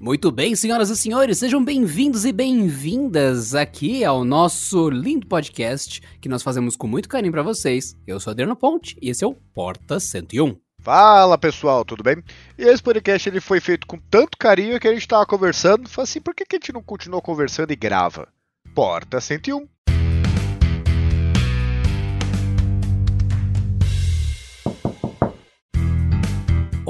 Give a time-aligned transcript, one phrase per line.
[0.00, 6.28] Muito bem, senhoras e senhores, sejam bem-vindos e bem-vindas aqui ao nosso lindo podcast que
[6.28, 7.94] nós fazemos com muito carinho para vocês.
[8.06, 10.56] Eu sou Adriano Ponte e esse é o Porta 101.
[10.80, 12.24] Fala pessoal, tudo bem?
[12.56, 15.86] E esse podcast ele foi feito com tanto carinho que a gente tava conversando.
[15.86, 18.26] Falei assim, por que, que a gente não continuou conversando e grava?
[18.74, 19.68] Porta 101.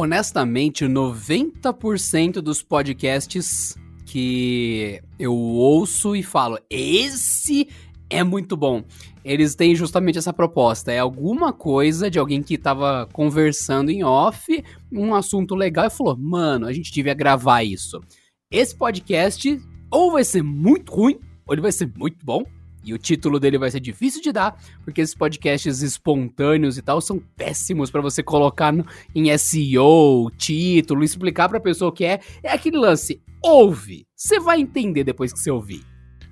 [0.03, 3.77] Honestamente, 90% dos podcasts
[4.07, 7.69] que eu ouço e falo, esse
[8.09, 8.83] é muito bom.
[9.23, 10.91] Eles têm justamente essa proposta.
[10.91, 16.17] É alguma coisa de alguém que tava conversando em off, um assunto legal e falou:
[16.17, 18.01] mano, a gente devia gravar isso.
[18.51, 22.43] Esse podcast ou vai ser muito ruim, ou ele vai ser muito bom.
[22.83, 27.01] E o título dele vai ser difícil de dar, porque esses podcasts espontâneos e tal
[27.01, 32.21] são péssimos para você colocar no, em SEO, título, explicar pra pessoa o que é.
[32.43, 35.85] É aquele lance, ouve, você vai entender depois que você ouvir.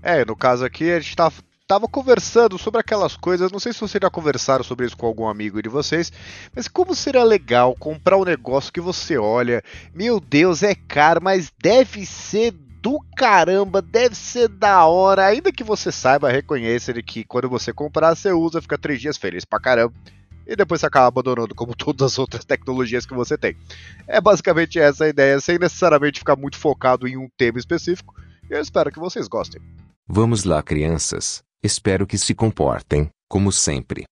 [0.02, 1.30] É, no caso aqui a gente tá,
[1.66, 5.28] tava conversando sobre aquelas coisas, não sei se vocês já conversaram sobre isso com algum
[5.28, 6.10] amigo de vocês,
[6.54, 9.62] mas como seria legal comprar um negócio que você olha,
[9.94, 15.64] meu Deus, é caro, mas deve ser do caramba, deve ser da hora, ainda que
[15.64, 19.60] você saiba, reconheça ele que quando você comprar, você usa, fica três dias feliz pra
[19.60, 19.94] caramba.
[20.46, 23.56] E depois você acaba abandonando, como todas as outras tecnologias que você tem.
[24.06, 28.14] É basicamente essa a ideia, sem necessariamente ficar muito focado em um tema específico.
[28.50, 29.60] E eu espero que vocês gostem.
[30.06, 31.42] Vamos lá, crianças.
[31.62, 34.04] Espero que se comportem, como sempre.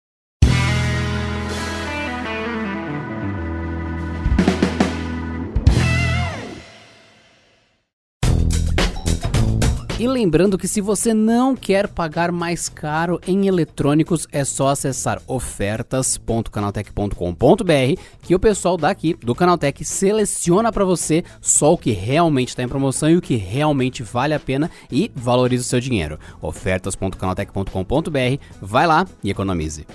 [10.04, 15.22] E lembrando que se você não quer pagar mais caro em eletrônicos, é só acessar
[15.26, 22.62] ofertas.canaltech.com.br que o pessoal daqui do Canaltech seleciona para você só o que realmente está
[22.62, 26.18] em promoção e o que realmente vale a pena e valoriza o seu dinheiro.
[26.42, 29.86] ofertas.canaltech.com.br, vai lá e economize.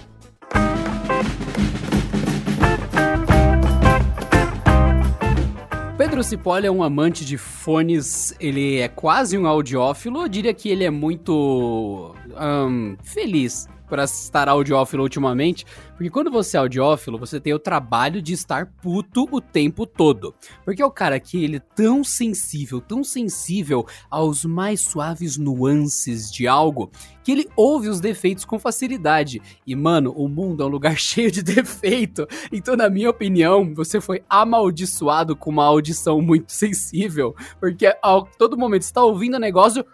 [6.00, 10.70] Pedro Cipolla é um amante de fones, ele é quase um audiófilo, eu diria que
[10.70, 15.66] ele é muito hum, feliz para estar audiófilo ultimamente,
[16.00, 20.34] porque quando você é audiófilo, você tem o trabalho de estar puto o tempo todo.
[20.64, 26.32] Porque é o cara que ele é tão sensível, tão sensível aos mais suaves nuances
[26.32, 26.92] de algo,
[27.24, 29.42] que ele ouve os defeitos com facilidade.
[29.66, 32.28] E, mano, o mundo é um lugar cheio de defeito.
[32.52, 37.36] Então, na minha opinião, você foi amaldiçoado com uma audição muito sensível.
[37.60, 39.86] Porque a todo momento você tá ouvindo o negócio.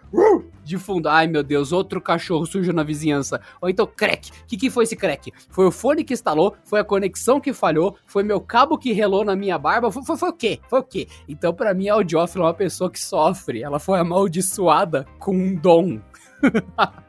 [0.66, 3.40] De fundo, ai meu Deus, outro cachorro sujo na vizinhança.
[3.60, 4.30] Ou então, crack.
[4.30, 5.32] O que, que foi esse crack?
[5.48, 6.56] Foi o fone que instalou?
[6.64, 7.96] Foi a conexão que falhou?
[8.04, 9.92] Foi meu cabo que relou na minha barba?
[9.92, 10.58] Foi, foi, foi o quê?
[10.68, 11.06] Foi o quê?
[11.28, 13.62] Então, para mim, a audiófila é uma pessoa que sofre.
[13.62, 16.00] Ela foi amaldiçoada com um dom.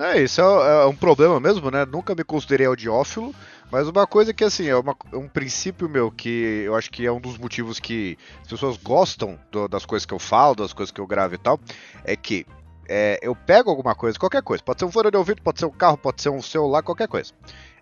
[0.00, 0.44] É, isso é,
[0.82, 1.84] é, um problema mesmo, né?
[1.84, 3.34] Nunca me considerei audiófilo,
[3.70, 7.12] mas uma coisa que, assim, é uma, um princípio meu que eu acho que é
[7.12, 10.90] um dos motivos que as pessoas gostam do, das coisas que eu falo, das coisas
[10.90, 11.60] que eu gravo e tal,
[12.02, 12.46] é que
[12.92, 15.66] é, eu pego alguma coisa, qualquer coisa, pode ser um fone de ouvido, pode ser
[15.66, 17.32] um carro, pode ser um celular, qualquer coisa.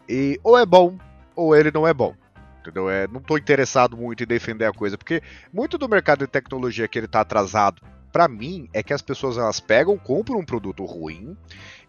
[0.07, 0.99] E ou é bom,
[1.35, 2.15] ou ele não é bom.
[2.61, 2.91] Entendeu?
[2.91, 6.87] É, não estou interessado muito em defender a coisa, porque muito do mercado de tecnologia
[6.87, 7.81] que ele está atrasado,
[8.13, 11.35] para mim, é que as pessoas elas pegam, compram um produto ruim,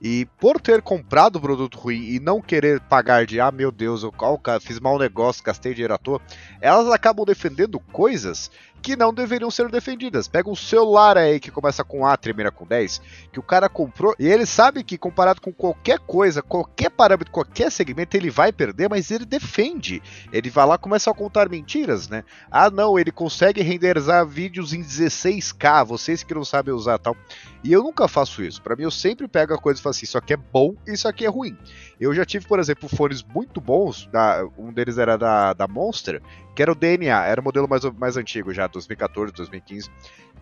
[0.01, 4.03] e por ter comprado o produto ruim e não querer pagar de, ah, meu Deus,
[4.03, 4.13] eu,
[4.61, 6.21] fiz mau negócio, gastei dinheiro à toa,
[6.61, 8.49] elas acabam defendendo coisas
[8.81, 10.27] que não deveriam ser defendidas.
[10.27, 13.01] Pega um celular aí que começa com A, termina com 10,
[13.31, 17.71] que o cara comprou e ele sabe que comparado com qualquer coisa, qualquer parâmetro, qualquer
[17.71, 20.01] segmento, ele vai perder, mas ele defende.
[20.31, 22.23] Ele vai lá e começa a contar mentiras, né?
[22.49, 27.15] Ah, não, ele consegue renderizar vídeos em 16K, vocês que não sabem usar tal.
[27.63, 28.61] E eu nunca faço isso.
[28.61, 31.07] Para mim, eu sempre pego a coisa e falo assim: isso aqui é bom, isso
[31.07, 31.57] aqui é ruim.
[31.99, 36.21] Eu já tive, por exemplo, fones muito bons, da, um deles era da, da Monster,
[36.59, 39.89] que era o DNA, era o modelo mais, mais antigo já, 2014, 2015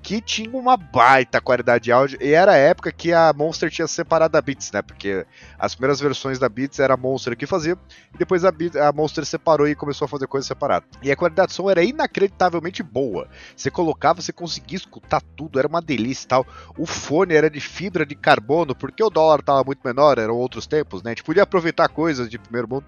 [0.02, 3.88] que tinha uma baita qualidade de áudio, e era a época que a Monster tinha
[3.88, 4.82] separado a Beats, né?
[4.82, 5.26] Porque
[5.58, 7.78] as primeiras versões da Beats era a Monster que fazia,
[8.14, 10.88] e depois a, Beats, a Monster separou e começou a fazer coisas separadas.
[11.02, 13.28] E a qualidade de som era inacreditavelmente boa.
[13.56, 16.48] Você colocava, você conseguia escutar tudo, era uma delícia e tal.
[16.78, 20.68] O fone era de fibra de carbono, porque o dólar estava muito menor, eram outros
[20.68, 21.12] tempos, né?
[21.12, 22.86] A gente podia aproveitar coisas de primeiro mundo.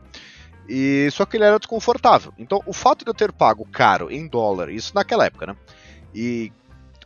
[0.69, 2.31] E só que ele era desconfortável.
[2.37, 5.55] Então, o fato de eu ter pago caro em dólar, isso naquela época, né?
[6.13, 6.51] E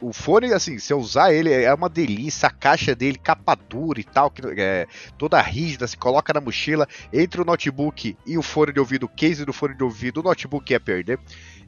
[0.02, 2.48] o fone, assim, se eu usar ele, é uma delícia.
[2.48, 4.86] A caixa dele, capa dura e tal, que é
[5.18, 9.10] toda rígida, se coloca na mochila, entre o notebook e o fone de ouvido, o
[9.10, 11.18] case do fone de ouvido, o notebook ia perder.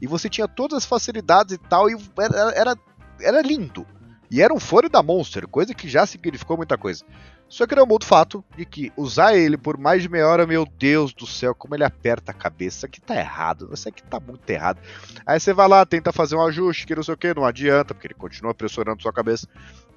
[0.01, 2.77] E você tinha todas as facilidades e tal, e era, era
[3.21, 3.85] era lindo.
[4.29, 7.05] E era um fone da Monster, coisa que já significou muita coisa.
[7.47, 10.47] Só que não muda o fato de que usar ele por mais de meia hora,
[10.47, 12.77] meu Deus do céu, como ele aperta a cabeça.
[12.77, 14.79] Isso aqui tá errado, isso aqui tá muito errado.
[15.25, 17.93] Aí você vai lá, tenta fazer um ajuste, que não sei o que, não adianta,
[17.93, 19.47] porque ele continua pressionando sua cabeça.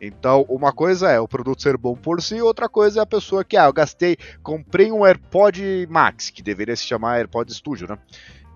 [0.01, 3.43] Então, uma coisa é o produto ser bom por si, outra coisa é a pessoa
[3.43, 7.99] que, ah, eu gastei, comprei um AirPod Max, que deveria se chamar AirPod Studio, né?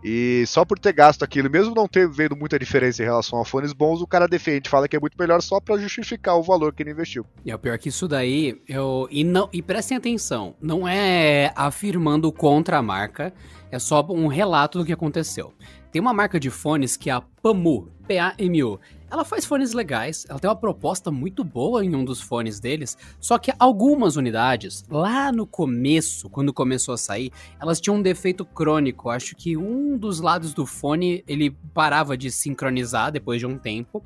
[0.04, 3.44] E só por ter gasto aquilo, mesmo não ter vendo muita diferença em relação a
[3.44, 6.72] fones bons, o cara defende, fala que é muito melhor só para justificar o valor
[6.72, 7.24] que ele investiu.
[7.44, 11.52] E é o pior que isso daí, eu e não e prestem atenção, não é
[11.54, 13.32] afirmando contra a marca,
[13.70, 15.52] é só um relato do que aconteceu.
[15.92, 18.80] Tem uma marca de fones que é a Pamu, P-A-M-U.
[19.12, 22.96] Ela faz fones legais, ela tem uma proposta muito boa em um dos fones deles,
[23.20, 27.30] só que algumas unidades, lá no começo, quando começou a sair,
[27.60, 29.10] elas tinham um defeito crônico.
[29.10, 34.02] Acho que um dos lados do fone ele parava de sincronizar depois de um tempo,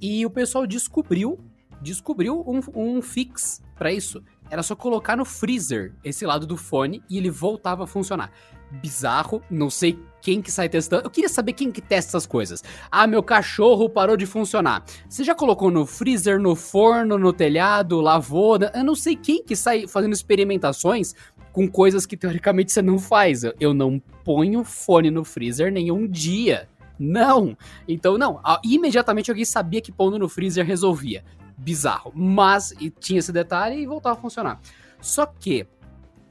[0.00, 1.38] e o pessoal descobriu
[1.80, 4.20] descobriu um, um fix para isso.
[4.50, 8.32] Era só colocar no freezer esse lado do fone e ele voltava a funcionar
[8.70, 9.42] bizarro.
[9.50, 11.04] Não sei quem que sai testando.
[11.04, 12.62] Eu queria saber quem que testa essas coisas.
[12.90, 14.84] Ah, meu cachorro parou de funcionar.
[15.08, 18.58] Você já colocou no freezer, no forno, no telhado, lavou?
[18.74, 21.14] Eu não sei quem que sai fazendo experimentações
[21.52, 23.42] com coisas que teoricamente você não faz.
[23.58, 26.68] Eu não ponho fone no freezer nenhum dia.
[26.98, 27.56] Não.
[27.86, 28.40] Então, não.
[28.64, 31.24] Imediatamente alguém sabia que pondo no freezer resolvia.
[31.56, 32.12] Bizarro.
[32.14, 34.60] Mas tinha esse detalhe e voltava a funcionar.
[35.00, 35.66] Só que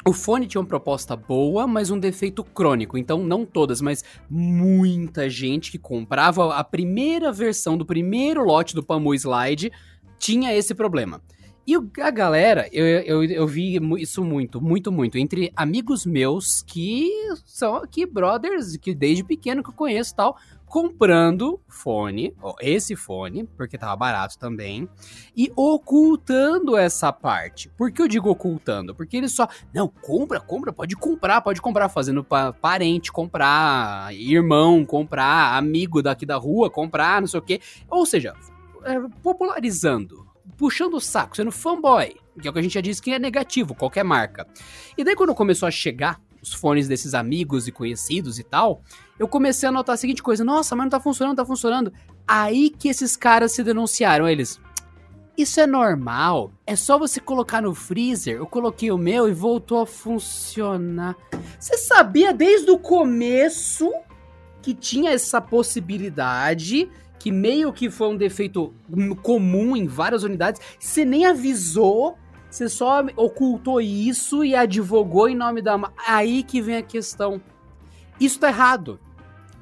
[0.07, 2.97] o fone tinha uma proposta boa, mas um defeito crônico.
[2.97, 8.83] Então, não todas, mas muita gente que comprava a primeira versão do primeiro lote do
[8.83, 9.71] Pamu Slide
[10.17, 11.21] tinha esse problema.
[11.67, 17.11] E a galera, eu, eu, eu vi isso muito, muito, muito, entre amigos meus que
[17.45, 20.37] são aqui brothers, que desde pequeno que eu conheço tal,
[20.67, 24.87] comprando fone, ó, esse fone, porque tava barato também,
[25.35, 27.69] e ocultando essa parte.
[27.69, 28.93] Por que eu digo ocultando?
[28.93, 34.85] Porque ele só, não, compra, compra, pode comprar, pode comprar, fazendo pa parente comprar, irmão
[34.85, 37.61] comprar, amigo daqui da rua comprar, não sei o quê.
[37.89, 38.33] Ou seja,
[38.83, 40.27] é, popularizando,
[40.57, 43.19] puxando o saco, sendo fanboy, que é o que a gente já disse que é
[43.19, 44.45] negativo, qualquer marca.
[44.97, 48.81] E daí quando começou a chegar os fones desses amigos e conhecidos e tal,
[49.19, 51.91] eu comecei a notar a seguinte coisa: nossa, mas não tá funcionando, tá funcionando.
[52.27, 54.59] Aí que esses caras se denunciaram, eles.
[55.37, 56.51] Isso é normal.
[56.65, 58.37] É só você colocar no freezer.
[58.37, 61.15] Eu coloquei o meu e voltou a funcionar.
[61.59, 63.91] Você sabia desde o começo
[64.63, 66.89] que tinha essa possibilidade,
[67.19, 68.73] que meio que foi um defeito
[69.21, 70.59] comum em várias unidades.
[70.79, 72.17] Você nem avisou
[72.49, 75.79] você só ocultou isso e advogou em nome da.
[76.07, 77.41] Aí que vem a questão.
[78.19, 78.99] Isso tá errado.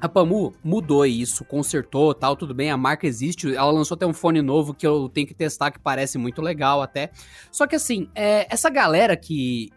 [0.00, 4.12] A Pamu mudou isso, consertou, tal, tudo bem, a marca existe, ela lançou até um
[4.12, 7.10] fone novo que eu tenho que testar, que parece muito legal até.
[7.50, 9.70] Só que assim, é, essa galera que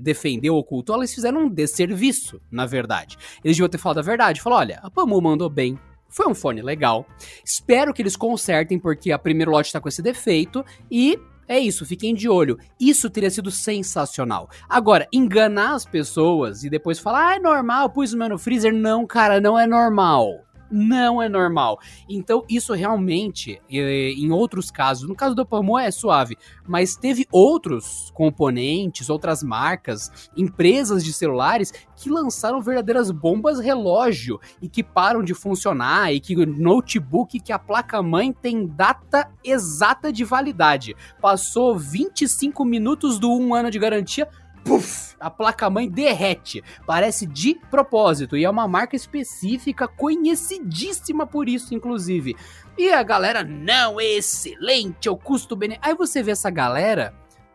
[0.00, 3.16] defendeu o ocultou, eles fizeram um desserviço, na verdade.
[3.44, 4.40] Eles deviam ter falado a verdade.
[4.40, 5.78] Falou, olha, a Pamu mandou bem,
[6.08, 7.04] foi um fone legal.
[7.44, 10.64] Espero que eles consertem, porque a primeiro lote tá com esse defeito.
[10.90, 12.58] E é isso, fiquem de olho.
[12.78, 14.50] Isso teria sido sensacional.
[14.68, 18.72] Agora, enganar as pessoas e depois falar, ah, é normal, pus o meu no freezer.
[18.72, 21.78] Não, cara, não é normal não é normal.
[22.08, 27.26] Então, isso realmente, eh, em outros casos, no caso do Pamu é suave, mas teve
[27.30, 35.22] outros componentes, outras marcas, empresas de celulares que lançaram verdadeiras bombas relógio e que param
[35.22, 40.94] de funcionar e que notebook que a placa-mãe tem data exata de validade.
[41.20, 44.28] Passou 25 minutos do um ano de garantia,
[44.68, 46.62] puff, a placa-mãe derrete.
[46.86, 52.36] Parece de propósito e é uma marca específica, conhecidíssima por isso, inclusive.
[52.76, 55.88] E a galera, não, excelente, é o custo-benefício.
[55.88, 57.14] Aí você vê essa galera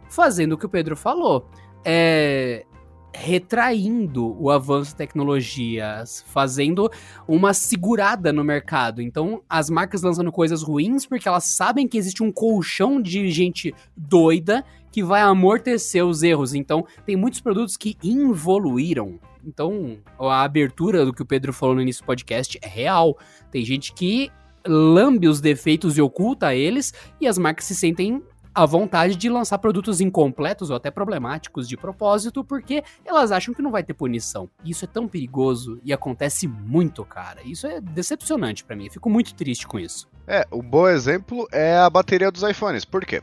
[0.09, 1.47] fazendo o que o Pedro falou.
[1.85, 2.65] É,
[3.13, 6.89] retraindo o avanço de tecnologias, fazendo
[7.27, 9.01] uma segurada no mercado.
[9.01, 13.73] Então, as marcas lançando coisas ruins porque elas sabem que existe um colchão de gente
[13.95, 16.53] doida que vai amortecer os erros.
[16.53, 19.19] Então, tem muitos produtos que involuíram.
[19.45, 23.17] Então, a abertura do que o Pedro falou no início do podcast é real.
[23.51, 24.31] Tem gente que
[24.65, 29.57] lambe os defeitos e oculta eles, e as marcas se sentem a vontade de lançar
[29.57, 34.49] produtos incompletos ou até problemáticos de propósito, porque elas acham que não vai ter punição.
[34.63, 37.41] Isso é tão perigoso e acontece muito, cara.
[37.43, 38.85] Isso é decepcionante para mim.
[38.85, 40.07] Eu fico muito triste com isso.
[40.27, 42.85] É, um bom exemplo é a bateria dos iPhones.
[42.85, 43.21] Por quê?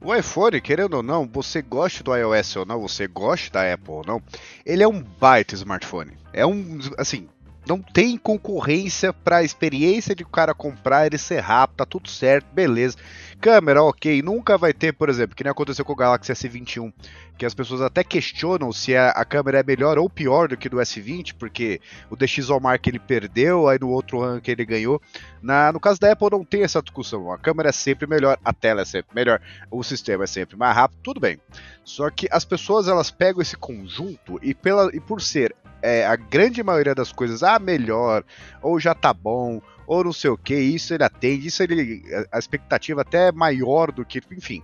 [0.00, 3.94] O iPhone, querendo ou não, você goste do iOS ou não, você goste da Apple
[3.94, 4.22] ou não,
[4.64, 6.12] ele é um baita smartphone.
[6.32, 7.28] É um, assim,
[7.68, 12.08] não tem concorrência para a experiência de o cara comprar, ele ser rápido, tá tudo
[12.08, 12.96] certo, beleza.
[13.40, 16.92] Câmera, ok, nunca vai ter, por exemplo, que nem aconteceu com o Galaxy S21,
[17.36, 20.78] que as pessoas até questionam se a, câmera é melhor ou pior do que do
[20.78, 21.80] S20, porque
[22.10, 25.00] o DxOMark ele perdeu, aí no outro que ele ganhou.
[25.40, 28.52] Na, no caso da Apple não tem essa discussão, a câmera é sempre melhor, a
[28.52, 29.40] tela é sempre melhor,
[29.70, 31.38] o sistema é sempre mais rápido, tudo bem.
[31.84, 36.16] Só que as pessoas elas pegam esse conjunto e, pela, e por ser é, a
[36.16, 38.24] grande maioria das coisas, ah, melhor,
[38.60, 42.02] ou já tá bom, ou não sei o que, isso ele atende, isso ele.
[42.30, 44.20] A expectativa até é maior do que.
[44.30, 44.62] Enfim.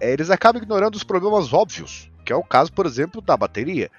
[0.00, 3.90] É, eles acabam ignorando os problemas óbvios, que é o caso, por exemplo, da bateria.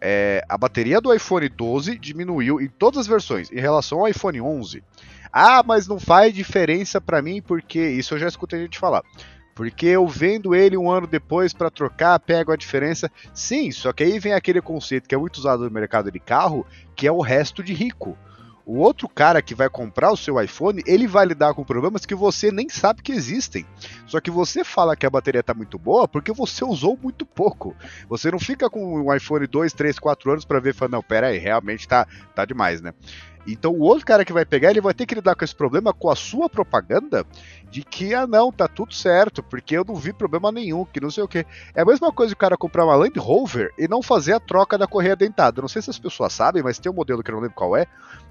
[0.00, 4.40] É, a bateria do iPhone 12 diminuiu em todas as versões em relação ao iPhone
[4.40, 4.84] 11.
[5.32, 9.02] Ah, mas não faz diferença para mim porque isso eu já escutei gente falar.
[9.54, 13.10] Porque eu vendo ele um ano depois para trocar, pego a diferença.
[13.32, 16.66] Sim, só que aí vem aquele conceito que é muito usado no mercado de carro,
[16.94, 18.16] que é o resto de rico.
[18.64, 22.14] O outro cara que vai comprar o seu iPhone, ele vai lidar com problemas que
[22.14, 23.66] você nem sabe que existem.
[24.06, 27.74] Só que você fala que a bateria está muito boa porque você usou muito pouco.
[28.08, 31.02] Você não fica com um iPhone 2, 3, 4 anos para ver e falar, não,
[31.02, 32.94] pera aí, realmente tá, tá demais, né?
[33.46, 35.92] Então o outro cara que vai pegar, ele vai ter que lidar com esse problema
[35.92, 37.26] com a sua propaganda
[37.70, 41.10] de que, ah não, tá tudo certo, porque eu não vi problema nenhum, que não
[41.10, 41.46] sei o que.
[41.74, 44.76] É a mesma coisa o cara comprar uma Land Rover e não fazer a troca
[44.76, 45.60] da correia dentada.
[45.60, 47.76] Não sei se as pessoas sabem, mas tem um modelo que eu não lembro qual
[47.76, 47.86] é,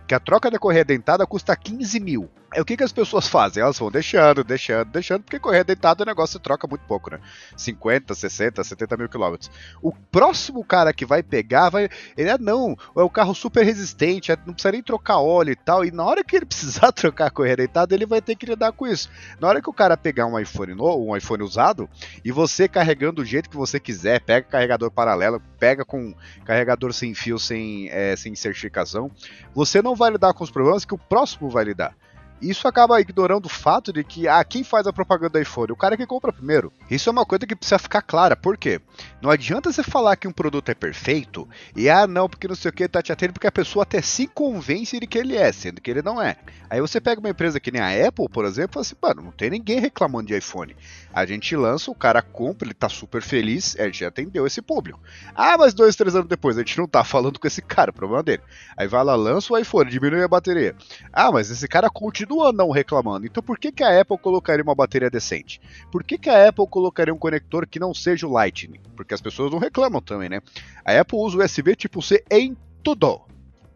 [0.07, 2.29] que a troca da correia dentada custa 15 mil.
[2.53, 3.63] É o que, que as pessoas fazem?
[3.63, 7.19] Elas vão deixando, deixando, deixando, porque correia dentada o negócio troca muito pouco, né?
[7.55, 9.49] 50, 60, 70 mil quilômetros.
[9.81, 11.87] O próximo cara que vai pegar, vai.
[12.17, 15.55] Ele é não, é o carro super resistente, é, não precisa nem trocar óleo e
[15.55, 15.83] tal.
[15.83, 18.71] E na hora que ele precisar trocar a correia dentada, ele vai ter que lidar
[18.71, 19.09] com isso.
[19.39, 21.89] Na hora que o cara pegar um iPhone novo, um iPhone usado,
[22.23, 26.13] e você carregando do jeito que você quiser, pega carregador paralelo, pega com
[26.45, 29.11] carregador sem fio, sem, é, sem certificação,
[29.53, 31.95] você não vai lidar com os problemas que o próximo vai lidar.
[32.41, 35.71] Isso acaba ignorando o fato de que, ah, quem faz a propaganda do iPhone?
[35.71, 36.73] O cara que compra primeiro.
[36.89, 38.35] Isso é uma coisa que precisa ficar clara.
[38.35, 38.81] Por quê?
[39.21, 42.69] Não adianta você falar que um produto é perfeito e, ah, não, porque não sei
[42.69, 45.51] o que, tá te atendendo, porque a pessoa até se convence de que ele é,
[45.51, 46.35] sendo que ele não é.
[46.69, 49.21] Aí você pega uma empresa que nem a Apple, por exemplo, e fala assim, mano,
[49.21, 50.75] não tem ninguém reclamando de iPhone.
[51.13, 54.99] A gente lança, o cara compra, ele tá super feliz, a gente atendeu esse público.
[55.35, 57.93] Ah, mas dois, três anos depois, a gente não tá falando com esse cara, o
[57.93, 58.41] problema dele.
[58.77, 60.75] Aí vai lá, lança o iPhone, diminui a bateria.
[61.11, 63.25] Ah, mas esse cara continua não reclamando.
[63.25, 65.59] Então por que, que a Apple colocaria uma bateria decente?
[65.91, 68.79] Por que, que a Apple colocaria um conector que não seja o Lightning?
[68.95, 70.41] Porque as pessoas não reclamam também, né?
[70.85, 73.30] A Apple usa USB tipo C em tudo.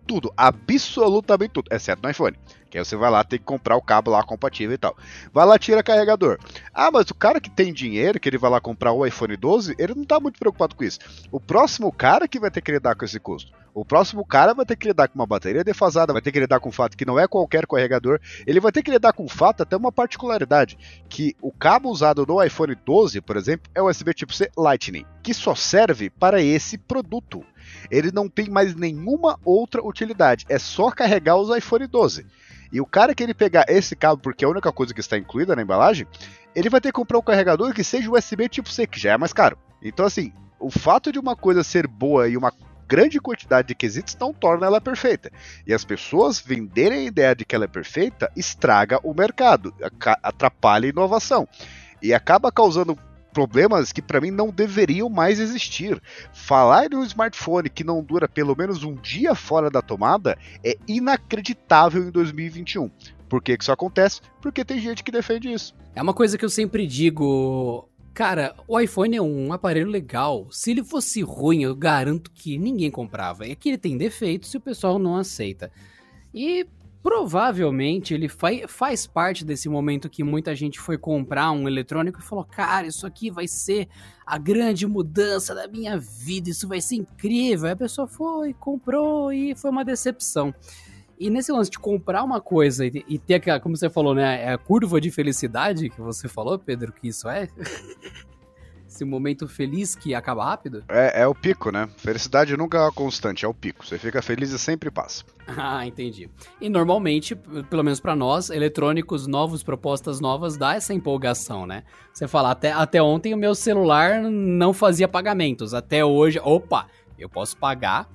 [0.07, 2.37] Tudo, absolutamente tudo, exceto no iPhone.
[2.69, 4.95] Que aí você vai lá, tem que comprar o cabo lá compatível e tal.
[5.33, 6.37] Vai lá, tira carregador.
[6.73, 9.75] Ah, mas o cara que tem dinheiro, que ele vai lá comprar o iPhone 12,
[9.79, 10.99] ele não tá muito preocupado com isso.
[11.31, 13.51] O próximo cara que vai ter que lidar com esse custo.
[13.75, 16.61] O próximo cara vai ter que lidar com uma bateria defasada, vai ter que lidar
[16.61, 19.29] com o fato que não é qualquer carregador, ele vai ter que lidar com o
[19.29, 20.77] fato, até uma particularidade,
[21.09, 25.33] que o cabo usado no iPhone 12, por exemplo, é USB tipo C Lightning, que
[25.33, 27.43] só serve para esse produto.
[27.89, 32.25] Ele não tem mais nenhuma outra utilidade, é só carregar os iPhone 12.
[32.71, 35.17] E o cara que ele pegar esse cabo, porque é a única coisa que está
[35.17, 36.07] incluída na embalagem,
[36.55, 39.17] ele vai ter que comprar um carregador que seja USB tipo C, que já é
[39.17, 39.57] mais caro.
[39.81, 42.51] Então, assim, o fato de uma coisa ser boa e uma
[42.87, 45.31] grande quantidade de quesitos não torna ela perfeita.
[45.65, 49.73] E as pessoas venderem a ideia de que ela é perfeita estraga o mercado,
[50.23, 51.47] atrapalha a inovação
[52.01, 52.97] e acaba causando
[53.35, 56.01] problemas que para mim não deveriam mais existir.
[56.31, 60.77] Falar em um smartphone que não dura pelo menos um dia fora da tomada é
[60.87, 62.89] inacreditável em 2021.
[63.27, 64.21] Por que, que isso acontece?
[64.41, 65.75] Porque tem gente que defende isso.
[65.93, 70.47] É uma coisa que eu sempre digo Cara, o iPhone é um aparelho legal.
[70.49, 73.45] Se ele fosse ruim, eu garanto que ninguém comprava.
[73.45, 75.69] É que ele tem defeitos e o pessoal não aceita.
[76.33, 76.65] E
[77.05, 82.43] provavelmente ele faz parte desse momento que muita gente foi comprar um eletrônico e falou:
[82.43, 83.87] Cara, isso aqui vai ser
[84.25, 87.67] a grande mudança da minha vida, isso vai ser incrível.
[87.67, 90.51] Aí a pessoa foi, comprou e foi uma decepção.
[91.19, 94.41] E nesse lance de comprar uma coisa e, ter aquela, como você falou, né?
[94.41, 97.47] É a curva de felicidade que você falou, Pedro, que isso é.
[98.95, 100.85] Esse momento feliz que acaba rápido?
[100.87, 101.89] É, é o pico, né?
[101.97, 103.85] Felicidade nunca é uma constante, é o pico.
[103.85, 105.25] Você fica feliz e sempre passa.
[105.57, 106.27] Ah, entendi.
[106.59, 107.35] E normalmente,
[107.69, 111.83] pelo menos para nós, eletrônicos novos, propostas novas, dá essa empolgação, né?
[112.11, 115.75] Você fala, até, até ontem o meu celular não fazia pagamentos.
[115.75, 116.87] Até hoje, opa,
[117.19, 118.09] eu posso pagar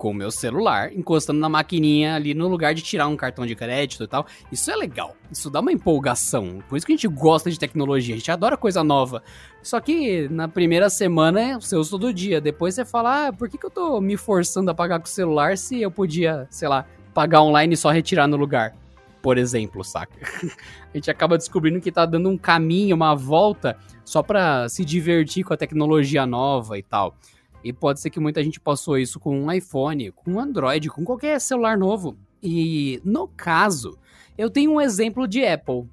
[0.00, 3.54] com o meu celular, encostando na maquininha ali no lugar de tirar um cartão de
[3.54, 4.26] crédito e tal.
[4.50, 5.14] Isso é legal.
[5.30, 6.62] Isso dá uma empolgação.
[6.66, 9.22] Por isso que a gente gosta de tecnologia, a gente adora coisa nova.
[9.62, 12.40] Só que na primeira semana você usa todo dia.
[12.40, 15.08] Depois você fala, ah, por que, que eu tô me forçando a pagar com o
[15.08, 18.74] celular se eu podia, sei lá, pagar online e só retirar no lugar.
[19.20, 20.16] Por exemplo, saca?
[20.94, 25.44] a gente acaba descobrindo que tá dando um caminho, uma volta, só pra se divertir
[25.44, 27.14] com a tecnologia nova e tal.
[27.62, 31.04] E pode ser que muita gente passou isso com um iPhone, com um Android, com
[31.04, 32.16] qualquer celular novo.
[32.42, 33.98] E no caso,
[34.36, 35.88] eu tenho um exemplo de Apple.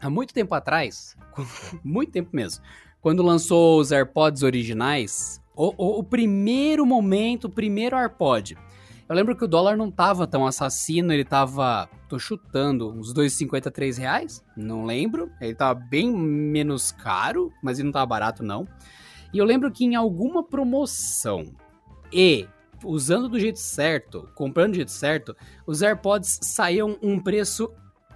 [0.00, 1.16] Há muito tempo atrás,
[1.84, 2.62] muito tempo mesmo,
[3.00, 8.56] quando lançou os AirPods originais, o, o, o primeiro momento, o primeiro AirPod,
[9.08, 13.98] eu lembro que o dólar não tava tão assassino, ele tava, tô chutando, uns 2,53
[13.98, 15.30] reais, não lembro.
[15.40, 18.66] Ele tava bem menos caro, mas ele não tava barato não.
[19.32, 21.44] E eu lembro que em alguma promoção
[22.12, 22.46] e
[22.84, 27.70] usando do jeito certo, comprando do jeito certo, os AirPods saíam um preço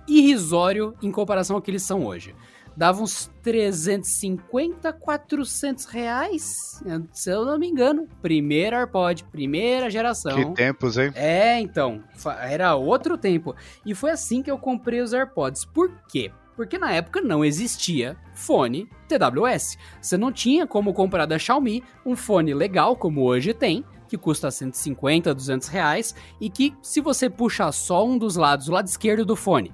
[0.09, 2.35] irrisório em comparação ao que eles são hoje
[2.76, 8.09] dava uns 350, 400 reais, se eu não me engano.
[8.23, 10.33] Primeiro AirPod, primeira geração.
[10.35, 11.12] Que tempos, hein?
[11.14, 12.02] É, então,
[12.40, 13.55] era outro tempo.
[13.85, 15.64] E foi assim que eu comprei os AirPods.
[15.67, 16.33] Por quê?
[16.57, 19.78] Porque na época não existia fone TWS.
[20.00, 24.50] Você não tinha como comprar da Xiaomi um fone legal como hoje tem, que custa
[24.50, 29.25] 150, 200 reais, e que se você puxar só um dos lados, o lado esquerdo
[29.25, 29.73] do fone,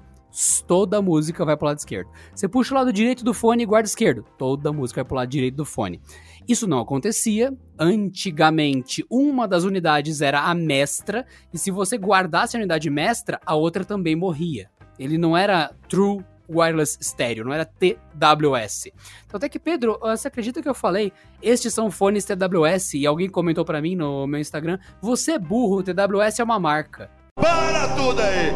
[0.67, 2.09] toda a música vai pro lado esquerdo.
[2.33, 5.15] Você puxa o lado direito do fone e guarda esquerdo, toda a música vai pro
[5.15, 5.99] lado direito do fone.
[6.47, 7.51] Isso não acontecia.
[7.79, 13.55] Antigamente, uma das unidades era a mestra, e se você guardasse a unidade mestra, a
[13.55, 14.69] outra também morria.
[14.97, 18.87] Ele não era true wireless stereo, não era TWS.
[19.25, 21.11] Então até que, Pedro, você acredita que eu falei,
[21.41, 25.83] estes são fones TWS, e alguém comentou para mim no meu Instagram, você é burro,
[25.83, 27.09] TWS é uma marca.
[27.35, 28.51] Para tudo aí!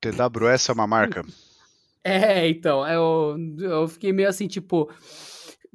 [0.00, 1.24] TWS é uma marca?
[2.02, 4.90] É, então, eu, eu fiquei meio assim, tipo.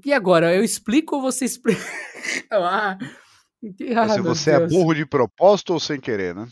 [0.03, 0.53] E agora?
[0.53, 1.81] Eu explico ou você explica?
[2.51, 2.97] ah,
[3.95, 6.47] ah, Se você é burro de propósito ou sem querer, né?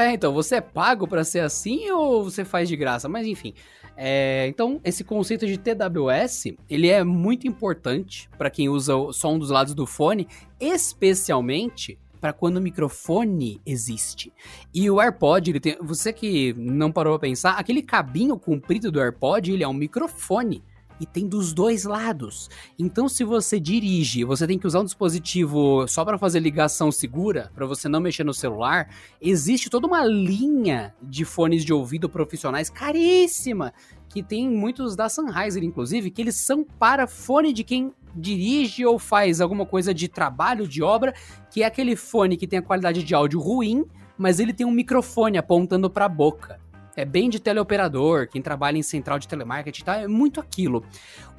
[0.00, 3.08] É, então, você é pago para ser assim ou você faz de graça?
[3.08, 3.52] Mas enfim.
[3.96, 9.38] É, então, esse conceito de TWS, ele é muito importante para quem usa só um
[9.38, 10.26] dos lados do fone,
[10.58, 14.32] especialmente para quando o microfone existe.
[14.72, 19.00] E o AirPod, ele tem, você que não parou pra pensar, aquele cabinho comprido do
[19.00, 20.62] AirPod, ele é um microfone
[21.00, 22.50] e tem dos dois lados.
[22.78, 27.50] Então, se você dirige, você tem que usar um dispositivo só para fazer ligação segura,
[27.54, 32.68] para você não mexer no celular, existe toda uma linha de fones de ouvido profissionais
[32.68, 33.72] caríssima,
[34.08, 38.98] que tem muitos da Sennheiser, inclusive, que eles são para fone de quem dirige ou
[38.98, 41.14] faz alguma coisa de trabalho, de obra,
[41.50, 43.84] que é aquele fone que tem a qualidade de áudio ruim,
[44.18, 46.60] mas ele tem um microfone apontando para a boca.
[47.00, 49.96] É bem de teleoperador, quem trabalha em central de telemarketing, tá?
[49.96, 50.84] É muito aquilo.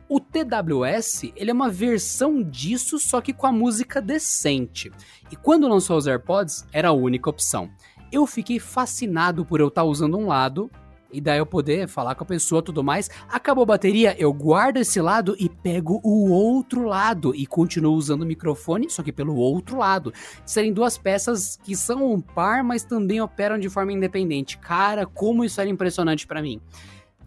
[0.10, 4.92] O TWS, ele é uma versão disso, só que com a música decente.
[5.32, 7.70] E quando lançou os AirPods, era a única opção.
[8.12, 10.70] Eu fiquei fascinado por eu estar tá usando um lado
[11.14, 13.10] e daí eu poder falar com a pessoa tudo mais.
[13.30, 18.24] Acabou a bateria, eu guardo esse lado e pego o outro lado e continuo usando
[18.24, 20.14] o microfone, só que pelo outro lado.
[20.46, 24.58] Serem duas peças que são um par, mas também operam de forma independente.
[24.58, 26.62] Cara, como isso era impressionante para mim.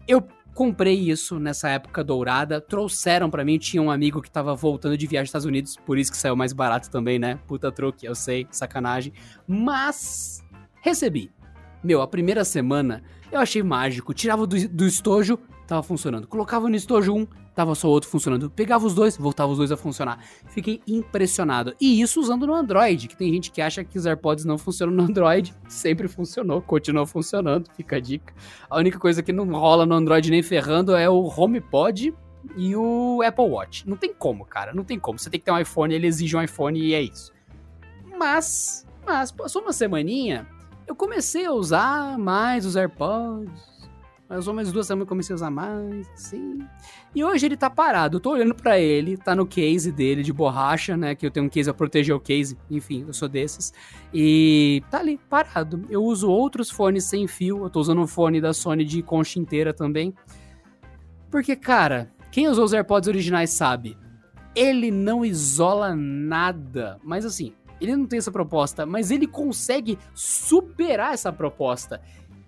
[0.07, 0.23] Eu
[0.55, 5.05] comprei isso nessa época dourada, trouxeram para mim, tinha um amigo que tava voltando de
[5.05, 7.37] viagem aos Estados Unidos, por isso que saiu mais barato também, né?
[7.45, 9.11] Puta truque, eu sei, sacanagem.
[9.45, 10.41] Mas
[10.81, 11.29] recebi.
[11.83, 14.13] Meu, a primeira semana eu achei mágico.
[14.13, 16.27] Tirava do, do estojo, tava funcionando.
[16.27, 18.49] Colocava no estojo um, tava só outro funcionando.
[18.49, 20.19] Pegava os dois, voltava os dois a funcionar.
[20.47, 21.75] Fiquei impressionado.
[21.79, 24.93] E isso usando no Android, que tem gente que acha que os AirPods não funcionam
[24.93, 25.53] no Android.
[25.67, 28.33] Sempre funcionou, continua funcionando, fica a dica.
[28.69, 32.13] A única coisa que não rola no Android nem ferrando é o HomePod
[32.55, 33.87] e o Apple Watch.
[33.87, 35.17] Não tem como, cara, não tem como.
[35.17, 37.33] Você tem que ter um iPhone, ele exige um iPhone e é isso.
[38.17, 40.47] Mas, mas passou uma semaninha,
[40.87, 43.75] eu comecei a usar mais os AirPods.
[44.27, 46.59] Mais ou menos duas semanas eu comecei a usar mais, assim.
[47.13, 48.17] E hoje ele tá parado.
[48.17, 51.13] Eu tô olhando para ele, tá no case dele de borracha, né?
[51.13, 52.57] Que eu tenho um case a proteger o case.
[52.69, 53.71] Enfim, eu sou desses.
[54.11, 55.85] E tá ali, parado.
[55.89, 57.63] Eu uso outros fones sem fio.
[57.63, 60.11] Eu tô usando um fone da Sony de concha inteira também.
[61.29, 63.95] Porque, cara, quem usou os AirPods originais sabe.
[64.55, 66.99] Ele não isola nada.
[67.03, 72.01] Mas assim, ele não tem essa proposta, mas ele consegue superar essa proposta.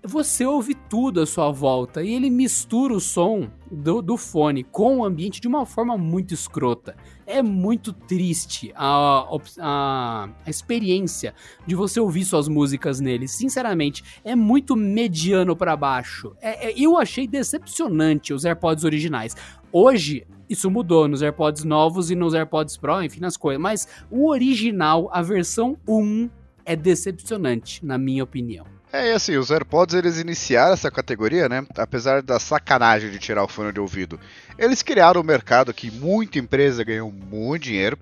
[0.03, 4.99] Você ouve tudo à sua volta e ele mistura o som do, do fone com
[4.99, 6.95] o ambiente de uma forma muito escrota.
[7.25, 9.27] É muito triste a,
[9.60, 11.33] a, a experiência
[11.65, 13.27] de você ouvir suas músicas nele.
[13.27, 16.33] Sinceramente, é muito mediano para baixo.
[16.39, 19.36] É, é, eu achei decepcionante os AirPods originais.
[19.73, 23.62] Hoje, isso mudou nos AirPods novos e nos AirPods Pro, enfim, nas coisas.
[23.62, 26.29] Mas o original, a versão 1,
[26.63, 28.76] é decepcionante, na minha opinião.
[28.91, 31.65] É, e assim, os AirPods eles iniciaram essa categoria, né?
[31.78, 34.17] Apesar da sacanagem de tirar o fone de ouvido.
[34.58, 38.00] Eles criaram um mercado que muita empresa ganhou muito dinheiro,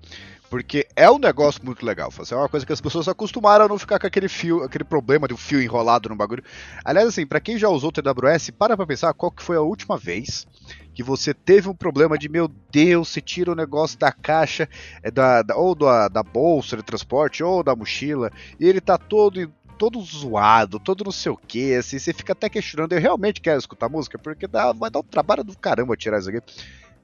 [0.48, 2.12] porque é um negócio muito legal.
[2.30, 5.26] É uma coisa que as pessoas acostumaram a não ficar com aquele fio, aquele problema
[5.26, 6.44] de um fio enrolado no bagulho.
[6.84, 9.62] Aliás, assim, para quem já usou o TWS, para pra pensar qual que foi a
[9.62, 10.46] última vez
[10.94, 14.66] que você teve um problema de, meu Deus, você tira o negócio da caixa,
[15.02, 18.96] é da, da ou da, da bolsa de transporte, ou da mochila, e ele tá
[18.96, 23.40] todo todo zoado, todo não sei o que, assim, você fica até questionando, eu realmente
[23.40, 26.40] quero escutar música, porque dá, vai dar um trabalho do caramba tirar isso aqui.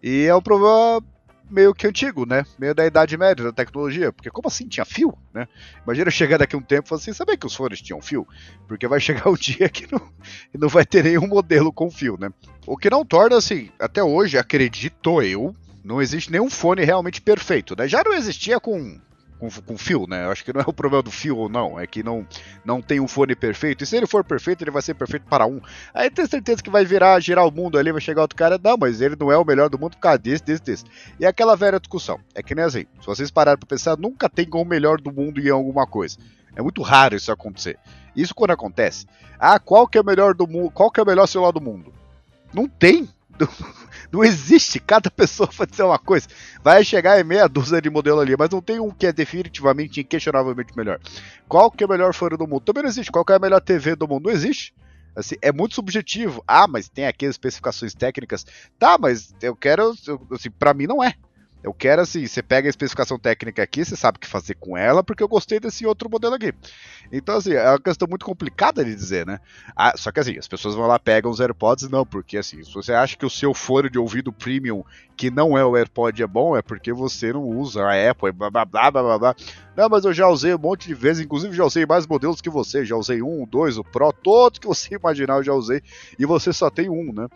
[0.03, 1.03] E é um problema
[1.53, 2.45] meio que antigo, né?
[2.59, 4.13] Meio da Idade Média, da tecnologia.
[4.13, 5.47] Porque como assim tinha fio, né?
[5.85, 8.27] Imagina chegar daqui um tempo e falar assim, sabia que os fones tinham fio?
[8.67, 10.01] Porque vai chegar um dia que não,
[10.59, 12.31] não vai ter nenhum modelo com fio, né?
[12.67, 15.55] O que não torna, assim, até hoje, acredito eu,
[15.85, 17.87] não existe nenhum fone realmente perfeito, né?
[17.87, 18.99] Já não existia com
[19.43, 20.27] com, com fio, né?
[20.27, 22.25] Acho que não é o problema do fio ou não, é que não,
[22.65, 23.83] não tem um fone perfeito.
[23.83, 25.61] E se ele for perfeito, ele vai ser perfeito para um.
[25.93, 28.77] Aí tem certeza que vai virar, girar o mundo ali, vai chegar outro cara, não,
[28.79, 30.85] mas ele não é o melhor do mundo por causa desse, desse, desse.
[31.19, 32.21] E aquela velha discussão.
[32.35, 35.41] É que nem assim, se vocês pararem para pensar, nunca tem o melhor do mundo
[35.41, 36.19] em alguma coisa.
[36.55, 37.79] É muito raro isso acontecer.
[38.15, 39.07] Isso quando acontece.
[39.39, 40.71] Ah, qual que é o melhor do mundo?
[40.71, 41.93] Qual que é o melhor celular do mundo?
[42.53, 43.09] Não tem.
[44.11, 46.29] Não existe, cada pessoa vai dizer uma coisa.
[46.63, 50.01] Vai chegar em meia dúzia de modelo ali, mas não tem um que é definitivamente,
[50.01, 51.01] inquestionavelmente melhor.
[51.49, 52.61] Qual que é o melhor fone do mundo?
[52.61, 53.11] Também não existe.
[53.11, 54.27] Qual que é a melhor TV do mundo?
[54.27, 54.75] Não existe.
[55.15, 56.43] Assim, é muito subjetivo.
[56.47, 58.47] Ah, mas tem aqui especificações técnicas.
[58.79, 59.95] Tá, mas eu quero.
[60.31, 61.15] Assim, pra mim não é.
[61.63, 64.77] Eu quero assim, você pega a especificação técnica aqui, você sabe o que fazer com
[64.77, 66.53] ela, porque eu gostei desse outro modelo aqui.
[67.13, 69.39] Então, assim, é uma questão muito complicada de dizer, né?
[69.77, 72.73] Ah, só que assim, as pessoas vão lá, pegam os AirPods, não, porque assim, se
[72.73, 74.83] você acha que o seu fone de ouvido premium,
[75.17, 78.51] que não é o AirPod, é bom, é porque você não usa a Apple, blá
[78.51, 79.37] blá blá blá blá.
[79.77, 82.51] Não, mas eu já usei um monte de vezes, inclusive já usei mais modelos que
[82.51, 85.81] você, já usei um, dois, o Pro, todos que você imaginar eu já usei,
[86.19, 87.29] e você só tem um, né?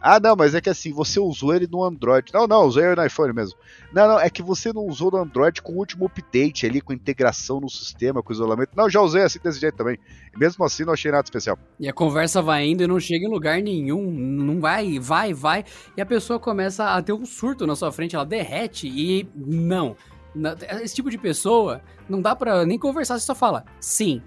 [0.00, 2.30] Ah, não, mas é que assim, você usou ele no Android.
[2.32, 3.58] Não, não, usei no iPhone mesmo.
[3.92, 6.92] Não, não, é que você não usou no Android com o último update ali, com
[6.92, 8.70] integração no sistema, com isolamento.
[8.76, 9.98] Não, já usei assim desse jeito também.
[10.36, 11.58] Mesmo assim não achei nada especial.
[11.80, 14.10] E a conversa vai indo e não chega em lugar nenhum.
[14.10, 15.64] Não vai, vai, vai.
[15.96, 19.96] E a pessoa começa a ter um surto na sua frente, ela derrete e não.
[20.82, 24.22] Esse tipo de pessoa não dá pra nem conversar, você só fala sim.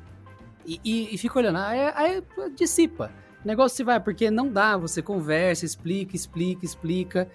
[0.65, 2.23] E, e, e fica olhando, aí, aí
[2.55, 3.11] dissipa.
[3.43, 7.29] O negócio se vai, porque não dá, você conversa, explica, explica, explica,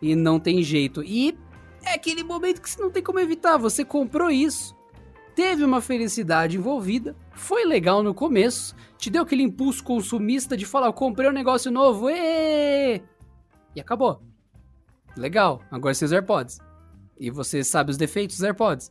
[0.00, 1.02] e não tem jeito.
[1.02, 1.36] E
[1.82, 4.74] é aquele momento que você não tem como evitar, você comprou isso,
[5.34, 10.92] teve uma felicidade envolvida, foi legal no começo, te deu aquele impulso consumista de falar,
[10.92, 13.02] comprei um negócio novo, e
[13.74, 14.22] e acabou.
[15.16, 16.58] Legal, agora seus AirPods.
[17.18, 18.90] E você sabe os defeitos dos AirPods.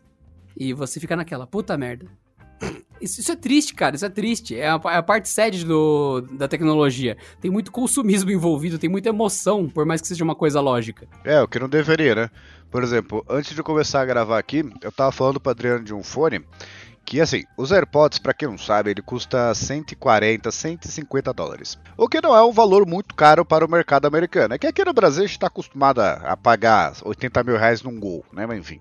[0.56, 2.08] E você fica naquela, puta merda.
[3.04, 3.96] Isso, isso, é triste, cara.
[3.96, 4.58] Isso é triste.
[4.58, 7.18] É a, é a parte sede do, da tecnologia.
[7.42, 11.06] Tem muito consumismo envolvido, tem muita emoção, por mais que seja uma coisa lógica.
[11.24, 12.30] É, o que não deveria, né?
[12.72, 16.02] Por exemplo, antes de começar a gravar aqui, eu tava falando pro Adriano de um
[16.02, 16.44] fone
[17.06, 21.78] que assim, os AirPods, para quem não sabe, ele custa 140, 150 dólares.
[21.98, 24.54] O que não é um valor muito caro para o mercado americano.
[24.54, 28.00] É que aqui no Brasil a gente está acostumado a pagar 80 mil reais num
[28.00, 28.46] Gol, né?
[28.46, 28.80] Mas enfim.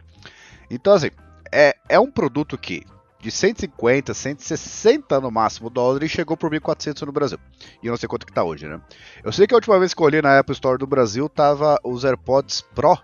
[0.70, 1.10] Então assim,
[1.50, 2.84] é, é um produto que
[3.22, 7.38] de 150, 160 no máximo dólares e chegou por 1.400 no Brasil.
[7.80, 8.80] E eu não sei quanto que tá hoje, né?
[9.22, 11.78] Eu sei que a última vez que eu olhei na Apple Store do Brasil tava
[11.84, 12.98] os AirPods Pro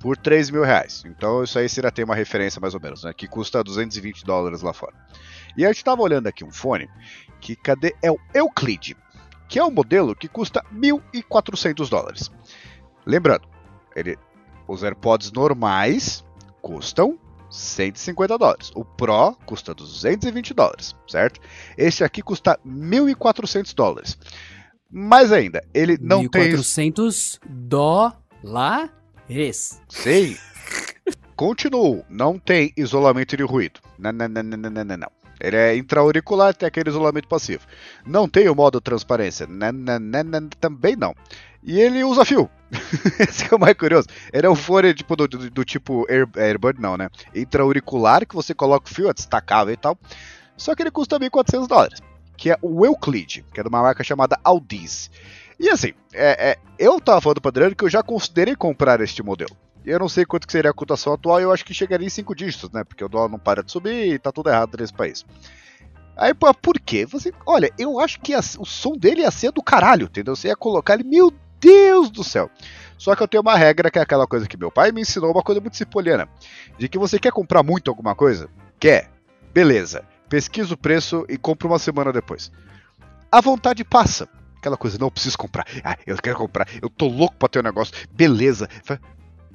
[0.00, 1.02] por 3 mil reais.
[1.04, 3.12] Então isso aí seria ter uma referência mais ou menos, né?
[3.12, 4.94] Que custa 220 dólares lá fora.
[5.54, 6.88] E a gente tava olhando aqui um fone
[7.38, 7.94] que cadê?
[8.02, 8.96] É o Euclid,
[9.50, 12.30] que é um modelo que custa 1.400 dólares.
[13.04, 13.46] Lembrando,
[13.94, 14.16] ele,
[14.66, 16.24] os AirPods normais
[16.62, 17.18] custam
[17.50, 18.70] 150 dólares.
[18.74, 21.40] O Pro custa 220 dólares, certo?
[21.76, 24.18] Este aqui custa 1.400 dólares.
[24.90, 26.28] Mais ainda, ele não 1.
[26.28, 26.52] tem.
[26.52, 28.18] 1.400 dólares.
[29.88, 30.36] Sim.
[31.36, 33.80] Continuo, não tem isolamento de ruído.
[33.98, 35.10] Não, não, não, não, não, não.
[35.40, 37.64] Ele é intra-auricular, tem aquele isolamento passivo.
[38.04, 39.46] Não tem o modo transparência.
[39.46, 41.14] Não, não, não, não, também não.
[41.62, 42.48] E ele usa fio.
[43.18, 44.08] Esse é o mais curioso.
[44.32, 47.08] Ele é um fone tipo, do, do, do tipo Air, Airbud, não, né?
[47.34, 49.98] Intra-auricular, que você coloca o fio, é destacável e tal.
[50.56, 52.00] Só que ele custa 1.400 dólares.
[52.36, 55.10] Que é o Euclid, que é de uma marca chamada Aldiz.
[55.58, 59.22] E assim, é, é, eu tava falando para Adriano que eu já considerei comprar este
[59.22, 59.56] modelo.
[59.84, 62.34] Eu não sei quanto que seria a cotação atual, eu acho que chegaria em 5
[62.34, 62.84] dígitos, né?
[62.84, 65.24] Porque o dólar não para de subir e tá tudo errado nesse país.
[66.16, 67.06] Aí, por quê?
[67.06, 70.34] Você, olha, eu acho que a, o som dele ia ser do caralho, entendeu?
[70.34, 72.50] Você ia colocar ele, meu Deus do céu.
[72.96, 75.30] Só que eu tenho uma regra que é aquela coisa que meu pai me ensinou,
[75.30, 76.28] uma coisa muito cipoliana.
[76.76, 78.48] De que você quer comprar muito alguma coisa?
[78.78, 79.10] Quer.
[79.52, 80.04] Beleza.
[80.28, 82.50] pesquisa o preço e compra uma semana depois.
[83.30, 84.28] A vontade passa.
[84.58, 85.64] Aquela coisa, não, preciso comprar.
[85.84, 86.66] Ah, eu quero comprar.
[86.82, 87.94] Eu tô louco pra ter um negócio.
[88.10, 88.68] Beleza.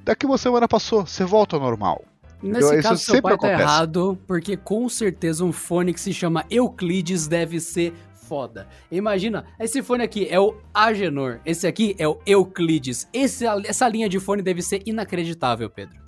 [0.03, 2.03] Daqui uma semana passou, você volta ao normal.
[2.41, 7.25] Nesse caso, seu pai tá errado, porque com certeza um fone que se chama Euclides
[7.25, 7.93] deve ser
[8.27, 8.67] foda.
[8.91, 13.07] Imagina, esse fone aqui é o Agenor, esse aqui é o Euclides.
[13.13, 16.03] Esse, essa linha de fone deve ser inacreditável, Pedro.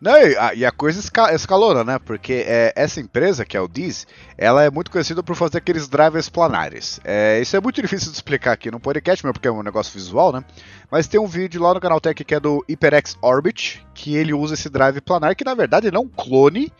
[0.00, 1.98] Não, e a, e a coisa esca, escalona, né?
[1.98, 5.88] Porque é, essa empresa, que é o Diz, ela é muito conhecida por fazer aqueles
[5.88, 7.00] drivers planares.
[7.04, 9.92] É, isso é muito difícil de explicar aqui no podcast, mesmo porque é um negócio
[9.92, 10.44] visual, né?
[10.90, 14.34] Mas tem um vídeo lá no canal Tech que é do HyperX Orbit, que ele
[14.34, 16.72] usa esse drive planar, que na verdade ele é um clone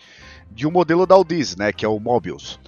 [0.50, 1.72] de um modelo da Aldiz, né?
[1.72, 2.60] Que é o Mobius.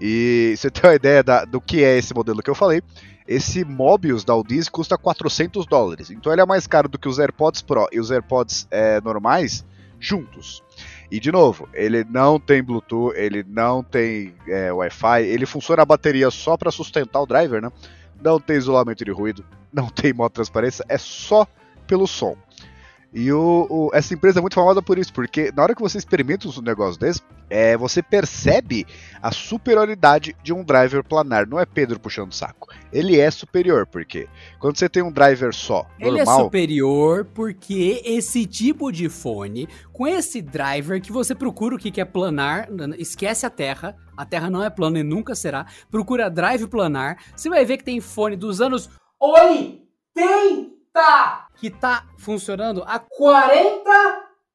[0.00, 2.82] E você tem uma ideia da, do que é esse modelo que eu falei,
[3.26, 6.10] esse Mobius da Aldiz custa 400 dólares.
[6.10, 9.64] Então ele é mais caro do que os AirPods Pro e os AirPods é, normais
[9.98, 10.62] juntos.
[11.10, 15.86] E de novo, ele não tem Bluetooth, ele não tem é, Wi-Fi, ele funciona a
[15.86, 17.70] bateria só para sustentar o driver, né?
[18.22, 21.46] Não tem isolamento de ruído, não tem modo transparência, é só
[21.86, 22.36] pelo som.
[23.16, 25.96] E o, o, essa empresa é muito famosa por isso, porque na hora que você
[25.96, 28.86] experimenta um negócio desse, é, você percebe
[29.22, 31.48] a superioridade de um driver planar.
[31.48, 32.68] Não é Pedro puxando o saco.
[32.92, 35.98] Ele é superior, porque quando você tem um driver só, normal...
[35.98, 41.78] Ele é superior porque esse tipo de fone, com esse driver que você procura o
[41.78, 46.28] que é planar, esquece a Terra, a Terra não é plana e nunca será, procura
[46.28, 51.45] drive planar, você vai ver que tem fone dos anos 80!
[51.56, 53.90] Que tá funcionando há 40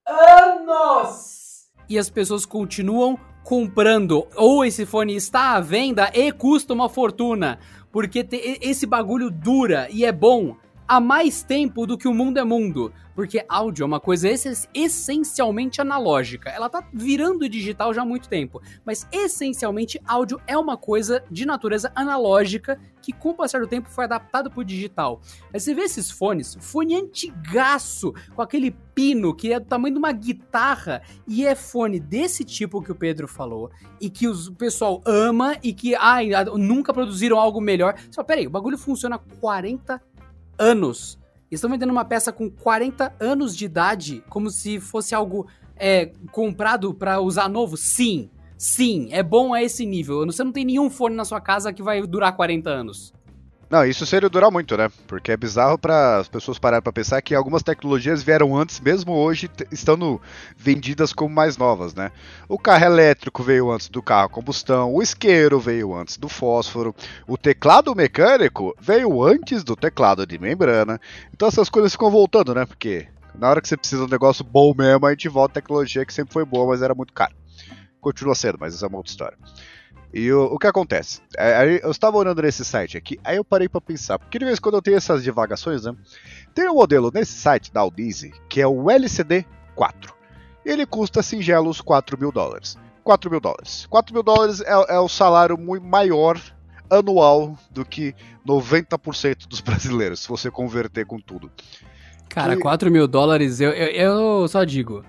[0.07, 1.69] anos.
[1.89, 4.27] E as pessoas continuam comprando.
[4.35, 7.59] Ou esse fone está à venda e custa uma fortuna.
[7.91, 8.25] Porque
[8.61, 10.55] esse bagulho dura e é bom
[10.91, 12.91] há mais tempo do que o mundo é mundo.
[13.15, 14.27] Porque áudio é uma coisa
[14.73, 16.49] essencialmente analógica.
[16.49, 18.61] Ela tá virando digital já há muito tempo.
[18.85, 23.89] Mas essencialmente, áudio é uma coisa de natureza analógica que, com o passar do tempo,
[23.89, 25.21] foi adaptado pro digital.
[25.53, 29.99] Aí você vê esses fones, fone antigaço, com aquele pino que é do tamanho de
[29.99, 35.01] uma guitarra, e é fone desse tipo que o Pedro falou, e que o pessoal
[35.05, 37.95] ama, e que, ai, nunca produziram algo melhor.
[38.09, 40.01] Só, peraí, o bagulho funciona há 40
[40.61, 41.19] anos.
[41.49, 46.93] Estão vendendo uma peça com 40 anos de idade como se fosse algo é, comprado
[46.93, 47.75] para usar novo?
[47.75, 50.25] Sim, sim, é bom a esse nível.
[50.27, 53.13] Você não tem nenhum fone na sua casa que vai durar 40 anos.
[53.71, 54.91] Não, isso seria durar muito, né?
[55.07, 59.13] Porque é bizarro para as pessoas pararem para pensar que algumas tecnologias vieram antes, mesmo
[59.13, 60.21] hoje estando
[60.57, 62.11] vendidas como mais novas, né?
[62.49, 66.93] O carro elétrico veio antes do carro a combustão, o isqueiro veio antes do fósforo,
[67.25, 70.99] o teclado mecânico veio antes do teclado de membrana.
[71.33, 72.65] Então essas coisas ficam voltando, né?
[72.65, 75.61] Porque na hora que você precisa de um negócio bom mesmo, a gente volta a
[75.61, 77.31] tecnologia que sempre foi boa, mas era muito cara.
[78.01, 79.37] Continua sendo, mas isso é uma outra história.
[80.13, 81.21] E o, o que acontece?
[81.37, 84.57] É, eu estava olhando nesse site aqui, aí eu parei para pensar, porque de vez
[84.57, 85.95] em quando eu tenho essas divagações, né?
[86.53, 89.45] Tem um modelo nesse site da Aldizi, que é o LCD
[89.75, 90.13] 4.
[90.65, 92.77] Ele custa singelos 4 mil dólares.
[93.03, 93.87] 4 mil dólares.
[93.89, 96.39] 4 mil dólares é, é o salário muito maior
[96.89, 98.13] anual do que
[98.45, 101.49] 90% dos brasileiros, se você converter com tudo.
[102.27, 102.59] Cara, e...
[102.59, 105.05] 4 mil dólares, eu, eu, eu só digo,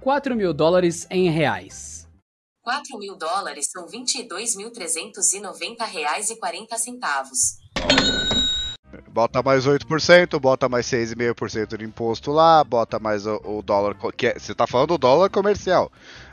[0.00, 2.05] 4 mil dólares em reais
[2.66, 7.58] 4 mil dólares são 22.390 reais e 40 centavos.
[9.08, 13.96] Bota mais 8%, bota mais 6,5% de imposto lá, bota mais o, o dólar.
[14.16, 15.92] Que é, você tá falando do dólar comercial.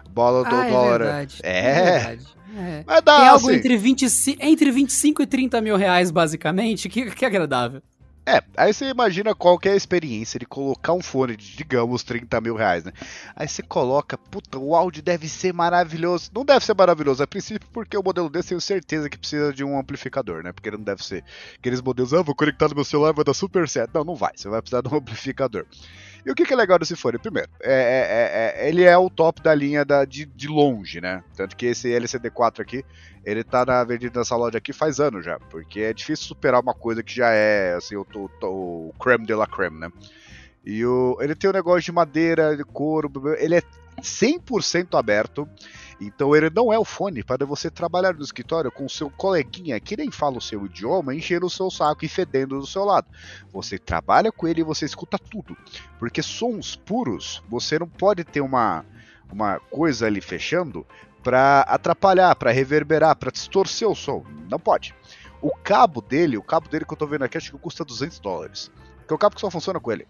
[0.09, 0.95] Bola do ah, é dólar.
[0.95, 1.59] É verdade, é.
[1.59, 2.27] é verdade.
[2.57, 2.83] É.
[2.85, 7.11] Mas dá, Tem algo assim, entre, 20, entre 25 e 30 mil reais, basicamente, que,
[7.11, 7.79] que é agradável.
[8.25, 12.03] É, aí você imagina qual que é a experiência de colocar um fone de, digamos,
[12.03, 12.93] 30 mil reais, né?
[13.35, 16.31] Aí você coloca, puta, o áudio deve ser maravilhoso.
[16.33, 19.63] Não deve ser maravilhoso a princípio, porque o modelo desse tenho certeza que precisa de
[19.63, 20.53] um amplificador, né?
[20.53, 21.23] Porque ele não deve ser
[21.59, 23.91] aqueles modelos, ah, vou conectar no meu celular, vai dar super certo.
[23.93, 25.65] Não, não vai, você vai precisar de um amplificador.
[26.25, 27.17] E o que, que é legal desse fone?
[27.17, 31.23] Primeiro, é, é, é, ele é o top da linha da, de, de longe, né?
[31.35, 32.85] Tanto que esse LCD4 aqui,
[33.25, 36.73] ele tá na vendida nessa loja aqui faz anos já, porque é difícil superar uma
[36.73, 39.89] coisa que já é, assim, o, o, o creme de la creme, né?
[40.65, 43.61] E o, ele tem um negócio de madeira, de couro, ele é
[44.01, 45.47] 100% aberto,
[46.05, 49.79] então ele não é o fone para você trabalhar no escritório com o seu coleguinha
[49.79, 53.07] que nem fala o seu idioma, enchendo o seu saco e fedendo do seu lado.
[53.51, 55.55] Você trabalha com ele e você escuta tudo.
[55.99, 58.85] Porque sons puros, você não pode ter uma,
[59.31, 60.85] uma coisa ali fechando
[61.23, 64.23] para atrapalhar, para reverberar, para distorcer o som.
[64.49, 64.93] Não pode.
[65.41, 68.19] O cabo dele, o cabo dele que eu tô vendo aqui, acho que custa 200
[68.19, 68.71] dólares.
[69.07, 70.07] Que é o cabo que só funciona com ele.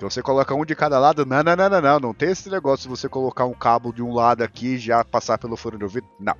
[0.00, 2.48] Então você coloca um de cada lado, não, não, não, não, não, não tem esse
[2.48, 5.76] negócio de você colocar um cabo de um lado aqui e já passar pelo fone
[5.76, 6.34] de ouvido, não.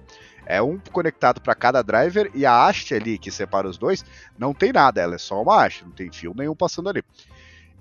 [0.46, 4.03] É um conectado para cada driver e a haste ali que separa os dois
[4.38, 7.05] não tem nada, ela é só uma haste, não tem fio nenhum passando ali.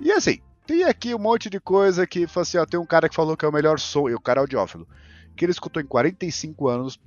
[0.02, 3.16] E assim, tem aqui um monte de coisa que, assim, ó, tem um cara que
[3.16, 4.86] falou que é o melhor som, e o cara é audiófilo,
[5.34, 7.00] que ele escutou em 45 anos,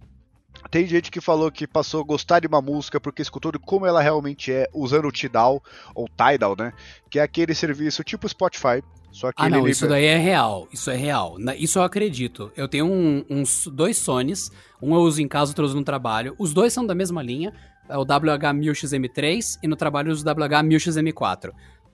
[0.71, 3.87] tem gente que falou que passou a gostar de uma música porque escutou de como
[3.87, 5.63] ela realmente é, usando o Tidal,
[5.95, 6.73] ou Tidal, né?
[7.11, 9.73] Que é aquele serviço tipo Spotify, só que ah, não, libera...
[9.73, 10.67] isso daí é real.
[10.73, 11.37] Isso é real.
[11.59, 12.51] Isso eu acredito.
[12.57, 15.85] Eu tenho um, uns dois Sonys, um eu uso em casa, outro eu uso no
[15.85, 16.35] trabalho.
[16.39, 17.53] Os dois são da mesma linha,
[17.89, 21.53] é o WH-1000XM3 e no trabalho eu uso o WH-1000XM4.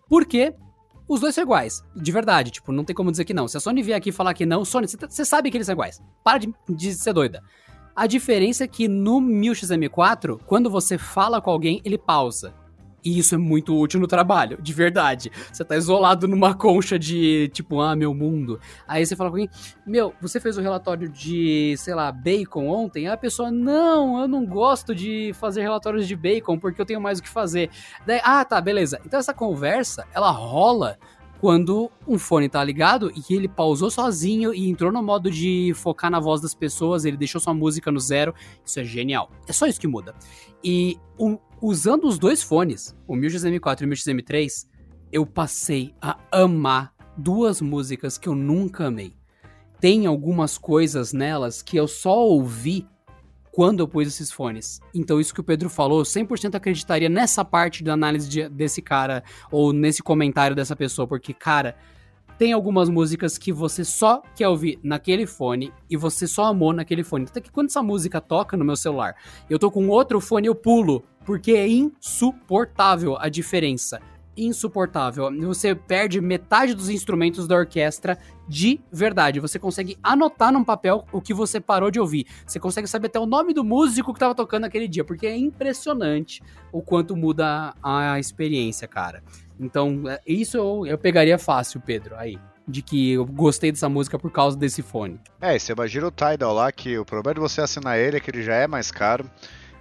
[0.09, 0.55] Por quê?
[1.09, 3.49] Os dois são iguais, de verdade, tipo, não tem como dizer que não.
[3.49, 6.03] Se a Sony vier aqui falar que não, Sony, você sabe que eles são iguais.
[6.23, 7.43] Para de, de ser doida.
[7.99, 12.55] A diferença é que no 1000XM4, quando você fala com alguém, ele pausa.
[13.05, 15.33] E isso é muito útil no trabalho, de verdade.
[15.53, 18.61] Você tá isolado numa concha de, tipo, ah, meu mundo.
[18.87, 19.51] Aí você fala com alguém,
[19.85, 23.09] meu, você fez o um relatório de, sei lá, bacon ontem?
[23.09, 27.01] Aí a pessoa, não, eu não gosto de fazer relatórios de bacon porque eu tenho
[27.01, 27.69] mais o que fazer.
[28.07, 29.01] Daí, ah, tá, beleza.
[29.05, 30.97] Então essa conversa, ela rola
[31.41, 36.11] quando um fone tá ligado e ele pausou sozinho e entrou no modo de focar
[36.11, 38.35] na voz das pessoas, ele deixou sua música no zero.
[38.65, 39.31] Isso é genial.
[39.47, 40.15] É só isso que muda.
[40.63, 40.99] E
[41.61, 44.67] usando os dois fones, o 1000XM4 e o 1000XM3,
[45.13, 49.15] eu passei a amar duas músicas que eu nunca amei.
[49.81, 52.87] Tem algumas coisas nelas que eu só ouvi
[53.59, 54.81] quando eu pus esses fones.
[54.95, 58.81] Então, isso que o Pedro falou, eu 100% acreditaria nessa parte da análise de, desse
[58.81, 61.75] cara, ou nesse comentário dessa pessoa, porque, cara,
[62.39, 67.03] tem algumas músicas que você só quer ouvir naquele fone e você só amou naquele
[67.03, 67.25] fone.
[67.25, 69.17] Até que quando essa música toca no meu celular,
[69.51, 74.01] eu tô com outro fone, eu pulo, porque é insuportável a diferença
[74.39, 75.31] insuportável.
[75.47, 79.41] Você perde metade dos instrumentos da orquestra de verdade.
[79.41, 82.27] Você consegue anotar num papel o que você parou de ouvir.
[82.47, 85.37] Você consegue saber até o nome do músico que estava tocando naquele dia, porque é
[85.37, 89.23] impressionante o quanto muda a experiência, cara.
[89.61, 94.19] Então, é, isso eu, eu pegaria fácil, Pedro, aí de que eu gostei dessa música
[94.19, 95.19] por causa desse fone.
[95.41, 98.31] É, você imagina o Tidal lá, que o problema de você assinar ele é que
[98.31, 99.29] ele já é mais caro.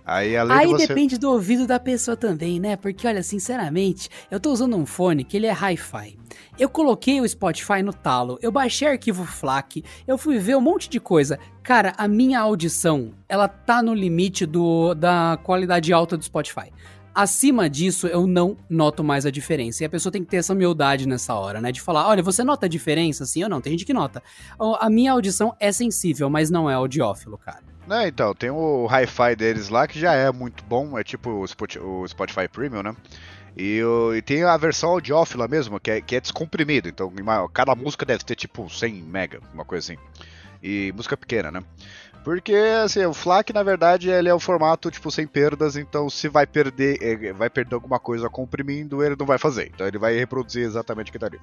[0.08, 0.88] Aí, além Aí de você...
[0.88, 2.78] depende do ouvido da pessoa também, né?
[2.78, 6.18] Porque, olha, sinceramente, eu tô usando um fone que ele é hi-fi.
[6.58, 10.90] Eu coloquei o Spotify no talo, eu baixei arquivo FLAC, eu fui ver um monte
[10.90, 11.38] de coisa.
[11.62, 16.72] Cara, a minha audição, ela tá no limite do, da qualidade alta do Spotify.
[17.14, 19.84] Acima disso, eu não noto mais a diferença.
[19.84, 21.70] E a pessoa tem que ter essa humildade nessa hora, né?
[21.70, 23.60] De falar, olha, você nota a diferença, sim ou não?
[23.60, 24.24] Tem gente que nota.
[24.80, 27.67] A minha audição é sensível, mas não é audiófilo, cara.
[27.90, 32.08] É, então, tem o hi-fi deles lá que já é muito bom, é tipo o
[32.08, 32.96] Spotify Premium, né?
[33.56, 33.82] E,
[34.16, 36.90] e, tem a versão audiófila mesmo, que é, que é descomprimido.
[36.90, 37.12] Então,
[37.54, 40.02] cada música deve ter tipo 100 mega, uma coisa assim.
[40.62, 41.64] E música pequena, né?
[42.28, 46.28] Porque, assim, o FLAC, na verdade, ele é o formato, tipo, sem perdas, então se
[46.28, 49.72] vai perder, é, vai perder alguma coisa comprimindo, ele não vai fazer.
[49.74, 51.40] Então ele vai reproduzir exatamente o que tá ali.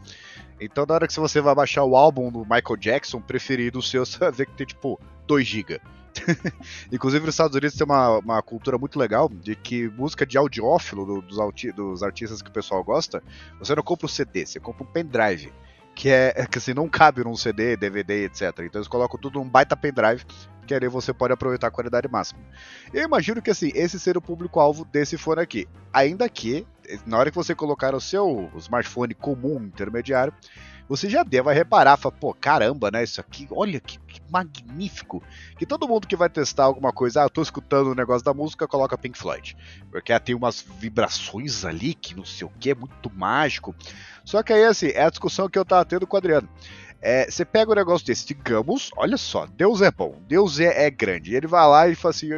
[0.60, 4.18] Então, na hora que você vai baixar o álbum do Michael Jackson preferido seu, você
[4.18, 5.80] vai ver que tem, tipo, 2 GB.
[6.92, 11.06] Inclusive nos Estados Unidos tem uma, uma cultura muito legal de que música de audiófilo
[11.06, 11.38] do, dos,
[11.74, 13.22] dos artistas que o pessoal gosta,
[13.58, 15.50] você não compra o um CD, você compra um pendrive.
[15.94, 18.42] Que é, é que assim, não cabe num CD, DVD, etc.
[18.60, 20.24] Então eles colocam tudo num baita pendrive,
[20.66, 22.40] que ali você pode aproveitar a qualidade máxima.
[22.92, 25.68] Eu imagino que assim, esse seja o público-alvo desse fone aqui.
[25.92, 26.66] Ainda que,
[27.06, 30.32] na hora que você colocar o seu smartphone comum intermediário,
[30.88, 33.02] você já deva reparar, fala, pô, caramba, né?
[33.02, 35.22] Isso aqui, olha que, que, magnífico.
[35.58, 38.34] Que todo mundo que vai testar alguma coisa, ah, eu tô escutando o negócio da
[38.34, 39.56] música, coloca Pink Floyd.
[39.90, 43.74] Porque ela tem umas vibrações ali que não sei o que, é muito mágico.
[44.24, 46.48] Só que aí, assim, é a discussão que eu tava tendo com o Adriano.
[47.00, 50.90] É, você pega um negócio desse, digamos, olha só, Deus é bom, Deus é, é
[50.90, 51.34] grande.
[51.34, 52.28] Ele vai lá e fala assim,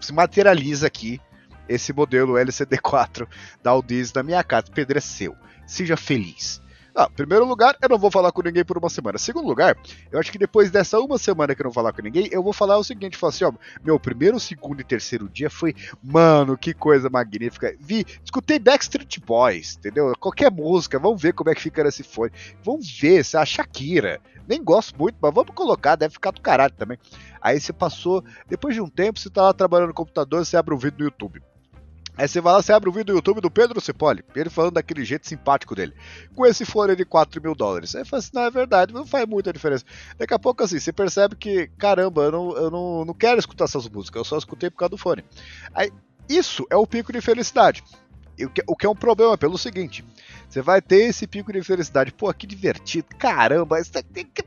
[0.00, 1.20] se materializa aqui
[1.68, 3.28] esse modelo LCD4
[3.62, 4.66] da Aldiz na minha casa.
[4.72, 5.36] Pedro é seu.
[5.66, 6.60] Seja feliz.
[7.00, 9.18] Ah, primeiro lugar, eu não vou falar com ninguém por uma semana.
[9.18, 9.78] Segundo lugar,
[10.10, 12.52] eu acho que depois dessa uma semana que eu não falar com ninguém, eu vou
[12.52, 13.52] falar o seguinte: falar assim, ó,
[13.84, 17.72] meu primeiro, segundo e terceiro dia foi, mano, que coisa magnífica.
[17.78, 20.12] Vi, escutei Backstreet Boys, entendeu?
[20.18, 22.32] Qualquer música, vamos ver como é que fica nesse fone.
[22.64, 24.20] Vamos ver se a Shakira.
[24.48, 26.98] Nem gosto muito, mas vamos colocar, deve ficar do caralho também.
[27.40, 30.74] Aí você passou, depois de um tempo, você tá lá trabalhando no computador, você abre
[30.74, 31.40] um vídeo no YouTube.
[32.18, 34.74] Aí você vai lá, você abre o vídeo do YouTube do Pedro Cipoli, ele falando
[34.74, 35.94] daquele jeito simpático dele,
[36.34, 37.94] com esse fone de 4 mil dólares.
[37.94, 39.84] Aí fala assim, não, é verdade, não faz muita diferença.
[40.18, 43.66] Daqui a pouco, assim, você percebe que, caramba, eu não, eu não, não quero escutar
[43.66, 45.24] essas músicas, eu só escutei por causa do fone.
[45.72, 45.92] Aí,
[46.28, 47.84] isso é o pico de felicidade.
[48.40, 50.04] o que, o que é um problema pelo seguinte:
[50.48, 52.12] você vai ter esse pico de felicidade.
[52.12, 54.02] Pô, que divertido, caramba, isso é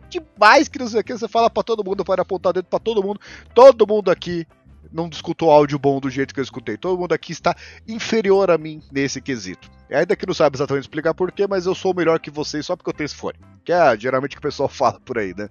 [0.09, 1.17] demais que não sei o que.
[1.17, 3.21] Você fala pra todo mundo, pode apontar dentro pra todo mundo.
[3.55, 4.45] Todo mundo aqui
[4.91, 6.77] não escutou áudio bom do jeito que eu escutei.
[6.77, 7.55] Todo mundo aqui está
[7.87, 9.69] inferior a mim nesse quesito.
[9.89, 12.89] Ainda que não sabe exatamente explicar porquê, mas eu sou melhor que vocês só porque
[12.89, 13.39] eu tenho esse fone.
[13.63, 15.49] Que é geralmente o que o pessoal fala por aí, né?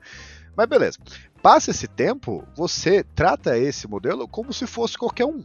[0.56, 0.98] Mas beleza.
[1.42, 5.44] Passa esse tempo, você trata esse modelo como se fosse qualquer um.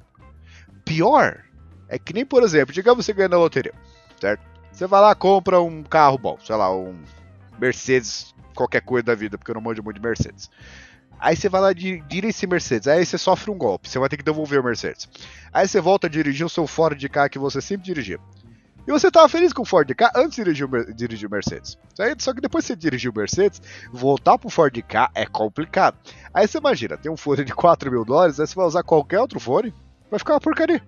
[0.83, 1.41] Pior
[1.87, 3.73] é que nem, por exemplo, digamos você ganha na loteria,
[4.19, 4.43] certo?
[4.71, 7.01] Você vai lá compra um carro bom, sei lá, um
[7.57, 10.49] Mercedes, qualquer coisa da vida, porque eu não manjo muito de Mercedes.
[11.25, 14.15] Aí você vai lá dirigir esse Mercedes, aí você sofre um golpe, você vai ter
[14.15, 15.09] que devolver o Mercedes.
[15.51, 18.19] Aí você volta a dirigir o seu Ford K que você sempre dirigia.
[18.87, 21.79] E você tava feliz com o Ford K antes de dirigir o, dirigir o Mercedes.
[22.19, 23.59] Só que depois que você dirigiu o Mercedes,
[23.91, 25.97] voltar pro Ford K é complicado.
[26.31, 29.19] Aí você imagina, tem um fone de 4 mil dólares, aí você vai usar qualquer
[29.19, 29.73] outro fone,
[30.11, 30.87] vai ficar uma porcaria.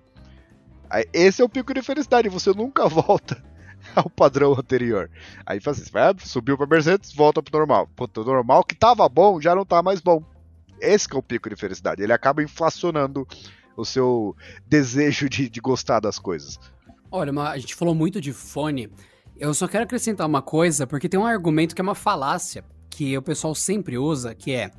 [0.88, 3.42] Aí, esse é o pico de felicidade, você nunca volta
[3.94, 5.10] ao padrão anterior.
[5.46, 7.88] Aí faz assim, vai, subiu para Mercedes, volta pro normal.
[7.94, 10.22] Puta, o normal que tava bom já não tá mais bom.
[10.80, 12.02] Esse é o pico de felicidade.
[12.02, 13.26] Ele acaba inflacionando
[13.76, 16.58] o seu desejo de, de gostar das coisas.
[17.10, 18.90] Olha, a gente falou muito de fone.
[19.36, 23.16] Eu só quero acrescentar uma coisa, porque tem um argumento que é uma falácia, que
[23.16, 24.70] o pessoal sempre usa, que é.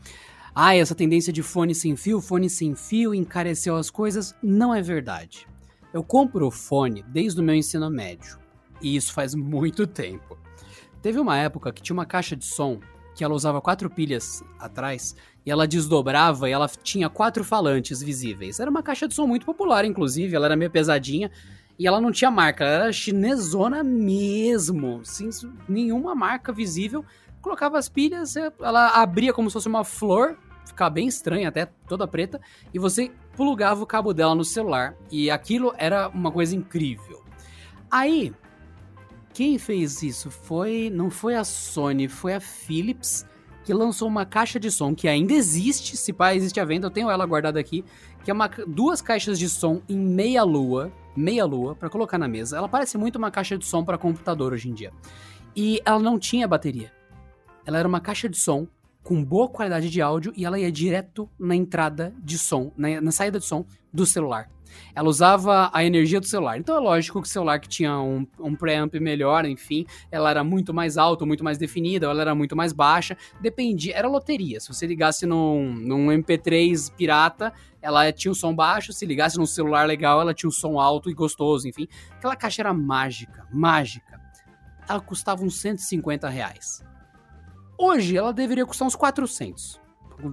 [0.53, 4.35] Ah, essa tendência de fone sem fio, fone sem fio, encareceu as coisas.
[4.43, 5.47] Não é verdade.
[5.93, 8.38] Eu compro o fone desde o meu ensino médio.
[8.81, 10.37] E isso faz muito tempo.
[11.01, 12.79] Teve uma época que tinha uma caixa de som
[13.15, 15.13] que ela usava quatro pilhas atrás
[15.45, 18.59] e ela desdobrava e ela tinha quatro falantes visíveis.
[18.61, 21.29] Era uma caixa de som muito popular, inclusive, ela era meio pesadinha
[21.77, 25.29] e ela não tinha marca, ela era chinesona mesmo, sem
[25.67, 27.03] nenhuma marca visível.
[27.41, 32.07] Colocava as pilhas, ela abria como se fosse uma flor, ficava bem estranha até, toda
[32.07, 32.39] preta,
[32.73, 34.95] e você plugava o cabo dela no celular.
[35.11, 37.23] E aquilo era uma coisa incrível.
[37.89, 38.33] Aí,
[39.39, 43.25] quem fez isso foi não foi a Sony, foi a Philips
[43.63, 46.91] que lançou uma caixa de som que ainda existe, se pá, existe a venda, eu
[46.91, 47.85] tenho ela guardada aqui,
[48.21, 52.27] que é uma, duas caixas de som em meia lua, meia lua, para colocar na
[52.27, 52.57] mesa.
[52.57, 54.91] Ela parece muito uma caixa de som para computador hoje em dia.
[55.55, 56.91] E ela não tinha bateria.
[57.65, 58.67] Ela era uma caixa de som
[59.01, 63.11] com boa qualidade de áudio e ela ia direto na entrada de som, na, na
[63.13, 64.49] saída de som do celular.
[64.93, 66.57] Ela usava a energia do celular.
[66.57, 70.43] Então é lógico que o celular que tinha um, um preamp melhor, enfim, ela era
[70.43, 73.17] muito mais alta, muito mais definida, ela era muito mais baixa.
[73.41, 74.59] Dependia, era loteria.
[74.59, 79.45] Se você ligasse num, num MP3 pirata, ela tinha um som baixo, se ligasse num
[79.45, 81.87] celular legal, ela tinha um som alto e gostoso, enfim.
[82.11, 84.19] Aquela caixa era mágica, mágica.
[84.87, 86.83] Ela custava uns 150 reais.
[87.77, 89.78] Hoje ela deveria custar uns 400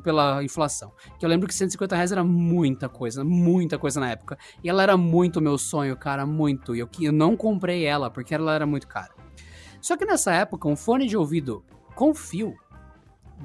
[0.03, 0.93] pela inflação.
[1.19, 4.39] Que eu lembro que 150 reais era muita coisa, muita coisa na época.
[4.63, 6.75] E ela era muito meu sonho, cara, muito.
[6.75, 9.15] E eu, eu não comprei ela porque ela era muito cara.
[9.81, 11.65] Só que nessa época, um fone de ouvido
[11.95, 12.55] com fio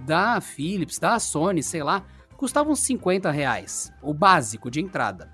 [0.06, 2.04] da Philips, da Sony, sei lá,
[2.36, 5.32] custava uns 50 reais, o básico de entrada.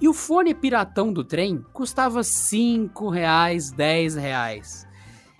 [0.00, 4.86] E o fone piratão do trem custava 5 reais, 10 reais.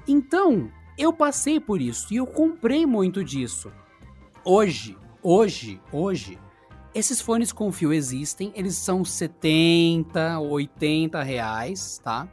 [0.08, 3.70] Então, eu passei por isso e eu comprei muito disso.
[4.48, 6.38] Hoje, hoje, hoje,
[6.94, 12.28] esses fones com fio existem, eles são 70, 80 reais, tá?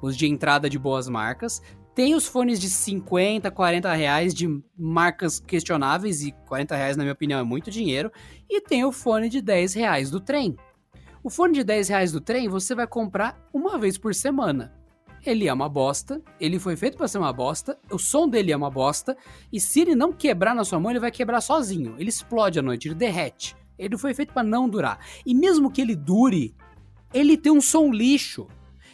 [0.00, 1.60] Os de entrada de boas marcas.
[1.92, 7.14] Tem os fones de 50, 40 reais de marcas questionáveis, e 40 reais, na minha
[7.14, 8.12] opinião, é muito dinheiro.
[8.48, 10.54] E tem o fone de 10 reais do trem.
[11.20, 14.72] O fone de 10 reais do trem você vai comprar uma vez por semana
[15.28, 18.56] ele é uma bosta, ele foi feito para ser uma bosta, o som dele é
[18.56, 19.16] uma bosta,
[19.52, 21.94] e se ele não quebrar na sua mão, ele vai quebrar sozinho.
[21.98, 23.56] Ele explode à noite, ele derrete.
[23.78, 24.98] Ele foi feito para não durar.
[25.24, 26.54] E mesmo que ele dure,
[27.12, 28.46] ele tem um som lixo.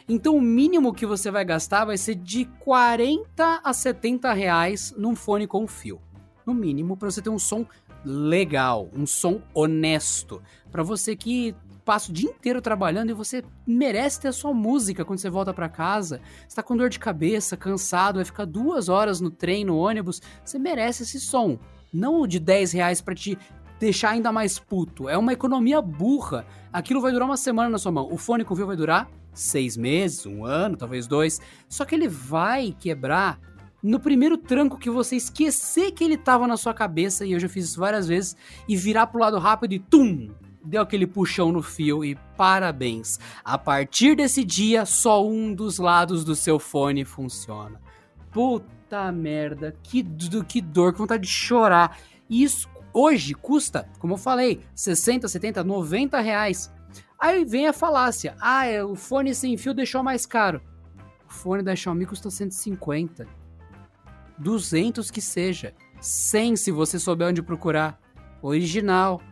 [0.08, 5.14] Então o mínimo que você vai gastar vai ser de 40 a 70 reais num
[5.14, 6.00] fone com fio.
[6.44, 7.64] No mínimo, para você ter um som
[8.04, 10.42] legal, um som honesto.
[10.70, 11.54] Para você que
[11.84, 15.52] passa o dia inteiro trabalhando e você merece ter a sua música quando você volta
[15.52, 16.20] para casa.
[16.46, 20.20] Você tá com dor de cabeça, cansado, vai ficar duas horas no trem, no ônibus.
[20.44, 21.58] Você merece esse som.
[21.92, 23.36] Não de 10 reais pra te
[23.78, 25.08] deixar ainda mais puto.
[25.08, 26.46] É uma economia burra.
[26.72, 28.08] Aquilo vai durar uma semana na sua mão.
[28.10, 31.40] O fone com fio vai durar seis meses, um ano, talvez dois.
[31.68, 33.40] Só que ele vai quebrar
[33.82, 37.48] no primeiro tranco que você esquecer que ele tava na sua cabeça, e eu já
[37.48, 38.36] fiz isso várias vezes,
[38.68, 40.30] e virar pro lado rápido e tum!
[40.64, 43.18] Deu aquele puxão no fio e parabéns.
[43.44, 47.80] A partir desse dia, só um dos lados do seu fone funciona.
[48.30, 50.02] Puta merda, que,
[50.46, 51.98] que dor, que vontade de chorar.
[52.28, 56.72] Isso hoje custa, como eu falei, 60, 70, 90 reais.
[57.18, 58.34] Aí vem a falácia.
[58.40, 60.60] Ah, é, o fone sem fio deixou mais caro.
[61.28, 63.26] O fone da Xiaomi custa 150.
[64.38, 65.74] 200 que seja.
[66.00, 68.00] 100 se você souber onde procurar.
[68.42, 69.22] Original.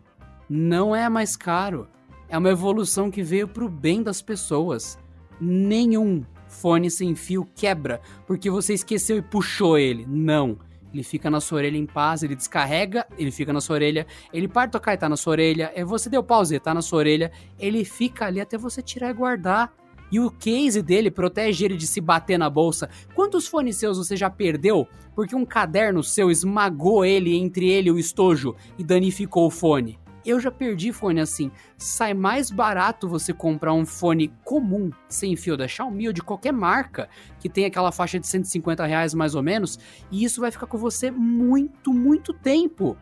[0.52, 1.86] Não é mais caro.
[2.28, 4.98] É uma evolução que veio pro bem das pessoas.
[5.40, 10.04] Nenhum fone sem fio quebra porque você esqueceu e puxou ele.
[10.08, 10.58] Não.
[10.92, 14.48] Ele fica na sua orelha em paz, ele descarrega, ele fica na sua orelha, ele
[14.48, 17.30] para tocar e tá na sua orelha, é você deu pause, tá na sua orelha,
[17.56, 19.72] ele fica ali até você tirar e guardar.
[20.10, 22.90] E o case dele protege ele de se bater na bolsa.
[23.14, 27.92] Quantos fones seus você já perdeu porque um caderno seu esmagou ele entre ele e
[27.92, 29.99] o estojo e danificou o fone?
[30.24, 31.50] Eu já perdi fone assim.
[31.78, 36.52] Sai mais barato você comprar um fone comum, sem fio da Xiaomi ou de qualquer
[36.52, 37.08] marca,
[37.38, 39.78] que tem aquela faixa de 150 reais mais ou menos,
[40.10, 42.96] e isso vai ficar com você muito, muito tempo.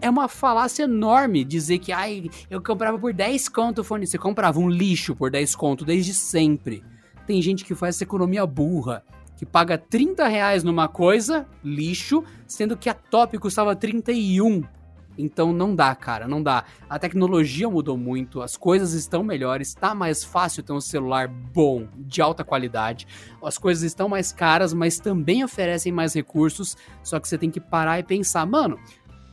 [0.00, 4.06] É uma falácia enorme dizer que ai, eu comprava por 10 conto o fone.
[4.06, 6.82] Você comprava um lixo por 10 conto desde sempre.
[7.24, 9.04] Tem gente que faz essa economia burra
[9.36, 14.64] que paga 30 reais numa coisa, lixo, sendo que a top custava 31.
[15.18, 16.64] Então não dá, cara, não dá.
[16.88, 21.88] A tecnologia mudou muito, as coisas estão melhores, tá mais fácil ter um celular bom,
[21.96, 23.06] de alta qualidade.
[23.42, 27.60] As coisas estão mais caras, mas também oferecem mais recursos, só que você tem que
[27.60, 28.78] parar e pensar, mano,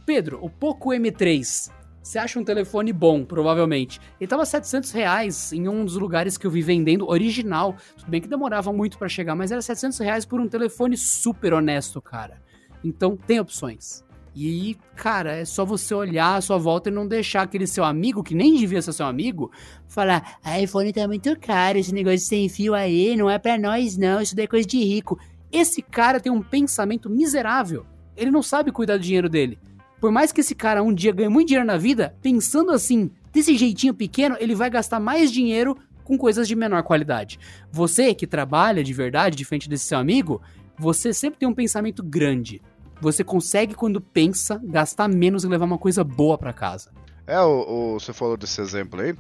[0.06, 1.72] Pedro, o Poco M3,
[2.08, 4.00] você acha um telefone bom, provavelmente.
[4.18, 7.76] Ele tava 700 reais em um dos lugares que eu vi vendendo original.
[7.98, 11.54] Tudo bem que demorava muito para chegar, mas era 700 reais por um telefone super
[11.54, 12.42] honesto, cara.
[12.82, 14.07] Então tem opções.
[14.40, 18.22] E, cara, é só você olhar à sua volta e não deixar aquele seu amigo,
[18.22, 19.52] que nem devia ser seu amigo,
[19.88, 23.98] falar: a iPhone tá muito caro, esse negócio sem fio aí não é pra nós,
[23.98, 25.18] não, isso daí é coisa de rico.
[25.52, 27.84] Esse cara tem um pensamento miserável.
[28.16, 29.58] Ele não sabe cuidar do dinheiro dele.
[30.00, 33.58] Por mais que esse cara um dia ganhe muito dinheiro na vida, pensando assim, desse
[33.58, 37.40] jeitinho pequeno, ele vai gastar mais dinheiro com coisas de menor qualidade.
[37.72, 40.40] Você que trabalha de verdade, de frente desse seu amigo,
[40.78, 42.62] você sempre tem um pensamento grande
[43.02, 46.92] você consegue, quando pensa, gastar menos e levar uma coisa boa para casa.
[47.26, 49.16] É, o, o, você falou desse exemplo aí.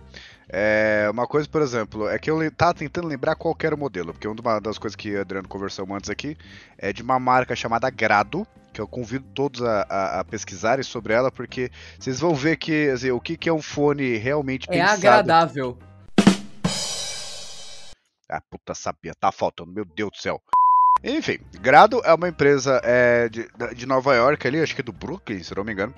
[0.49, 4.13] É, uma coisa, por exemplo, é que eu tava tentando lembrar qual era o modelo,
[4.13, 6.37] porque uma das coisas que o Adriano conversou antes aqui
[6.77, 11.13] é de uma marca chamada Grado, que eu convido todos a, a, a pesquisarem sobre
[11.13, 11.69] ela, porque
[11.99, 15.05] vocês vão ver que assim, o que, que é um fone realmente é pensado.
[15.05, 15.77] É agradável.
[18.29, 20.41] Ah, puta sabia, tá faltando, meu Deus do céu.
[21.03, 24.91] Enfim, Grado é uma empresa é, de, de Nova York ali, acho que é do
[24.91, 25.93] Brooklyn, se não me engano,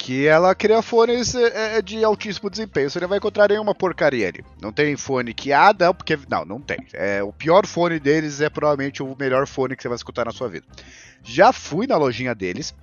[0.00, 2.90] que ela cria fones é, é de altíssimo desempenho.
[2.90, 4.44] Você não vai encontrar nenhuma porcaria ali.
[4.60, 6.78] Não tem fone que ah, não, porque não, não tem.
[6.94, 10.32] É, o pior fone deles é provavelmente o melhor fone que você vai escutar na
[10.32, 10.66] sua vida.
[11.22, 12.74] Já fui na lojinha deles.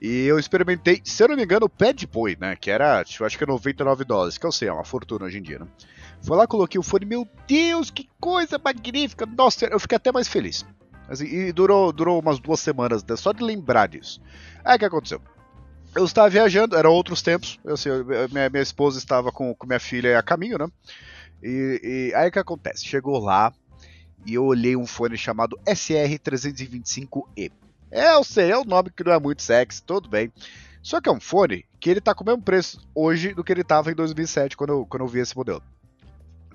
[0.00, 2.56] E eu experimentei, se eu não me engano, o Pad Boy, né?
[2.56, 5.42] Que era, acho que é 99 dólares, que eu sei, é uma fortuna hoje em
[5.42, 5.66] dia, né?
[6.22, 9.26] Foi lá, coloquei o fone, meu Deus, que coisa magnífica!
[9.26, 10.64] Nossa, eu fiquei até mais feliz.
[11.08, 14.20] Assim, e durou, durou umas duas semanas né, só de lembrar disso.
[14.64, 15.20] Aí o que aconteceu?
[15.94, 17.60] Eu estava viajando, eram outros tempos.
[17.64, 17.90] Eu, assim,
[18.30, 20.66] minha, minha esposa estava com, com minha filha a caminho, né?
[21.42, 22.86] E, e aí o que acontece?
[22.86, 23.52] Chegou lá
[24.24, 27.52] e eu olhei um fone chamado SR325E.
[27.90, 30.32] É, eu sei, é um nome que não é muito sexy, tudo bem.
[30.82, 33.52] Só que é um fone que ele tá com o mesmo preço hoje do que
[33.52, 35.62] ele tava em 2007, quando eu, quando eu vi esse modelo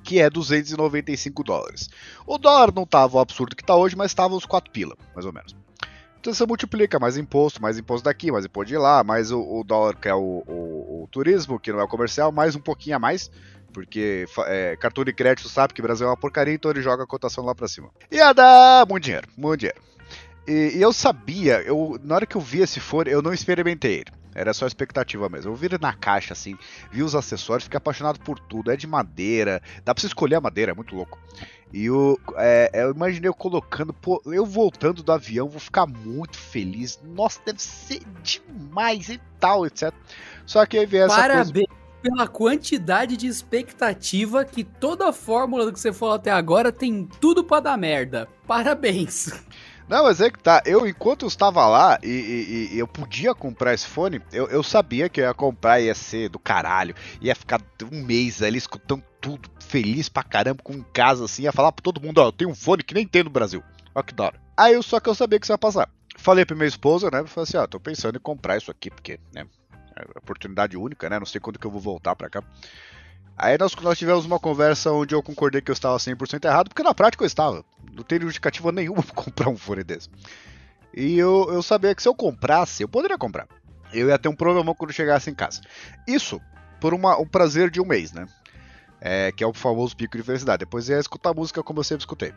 [0.08, 1.90] que é 295 dólares.
[2.26, 5.26] O dólar não estava o absurdo que está hoje, mas estava uns 4 pila, mais
[5.26, 5.54] ou menos.
[6.18, 9.66] Então você multiplica mais imposto, mais imposto daqui, mais imposto de lá, mais o, o
[9.66, 12.96] dólar que é o, o, o, turismo, que não é o comercial, mais um pouquinho
[12.96, 13.30] a mais,
[13.74, 17.04] porque é, cartão de crédito sabe que o Brasil é uma porcaria, então ele joga
[17.04, 17.90] a cotação lá para cima.
[18.10, 19.82] Ia dar muito dinheiro, muito dinheiro.
[20.48, 23.96] E, e, eu sabia, eu, na hora que eu vi esse fone, eu não experimentei
[23.96, 24.12] ele.
[24.34, 25.52] Era só expectativa mesmo.
[25.52, 26.56] Eu vi ele na caixa, assim,
[26.92, 28.72] vi os acessórios, fiquei apaixonado por tudo.
[28.72, 31.20] É de madeira, dá pra você escolher a madeira, é muito louco.
[31.74, 36.38] E eu, é, eu imaginei eu colocando, pô, eu voltando do avião, vou ficar muito
[36.38, 37.00] feliz.
[37.04, 39.92] Nossa, deve ser demais e tal, etc.
[40.46, 41.52] Só que aí vem essa Parabéns.
[41.52, 46.72] coisa pela quantidade de expectativa que toda a fórmula do que você falou até agora
[46.72, 48.28] tem tudo para dar merda.
[48.46, 49.32] Parabéns.
[49.88, 50.62] Não, mas é que tá.
[50.66, 54.62] Eu, enquanto eu estava lá e, e, e eu podia comprar esse fone, eu, eu,
[54.62, 56.94] sabia que eu ia comprar ia ser do caralho.
[57.22, 57.62] Ia ficar
[57.92, 61.84] um mês ali escutando tudo, feliz pra caramba, com em casa assim, ia falar pra
[61.84, 63.64] todo mundo: ó, eu tenho um fone que nem tem no Brasil.
[63.96, 64.42] Ó, que da hora.
[64.58, 65.90] Aí eu só que eu sabia que isso ia passar.
[66.18, 67.24] Falei pra minha esposa, né?
[67.26, 69.46] Falei assim: ó, tô pensando em comprar isso aqui, porque, né?
[69.96, 71.18] É oportunidade única, né?
[71.18, 72.44] Não sei quando que eu vou voltar pra cá.
[73.38, 76.84] Aí nós, nós tivemos uma conversa onde eu concordei que eu estava 100% errado, porque
[76.84, 77.64] na prática eu estava.
[77.94, 80.10] Não tem justificativa nenhuma para comprar um fone desse.
[80.94, 83.48] E eu, eu sabia que se eu comprasse, eu poderia comprar.
[83.94, 85.62] Eu ia ter um problema quando chegasse em casa.
[86.08, 86.42] Isso
[86.82, 88.28] por uma, um prazer de um mês, né?
[89.02, 90.60] é, que é o famoso pico de felicidade.
[90.60, 92.34] Depois é escutar música como eu sempre escutei.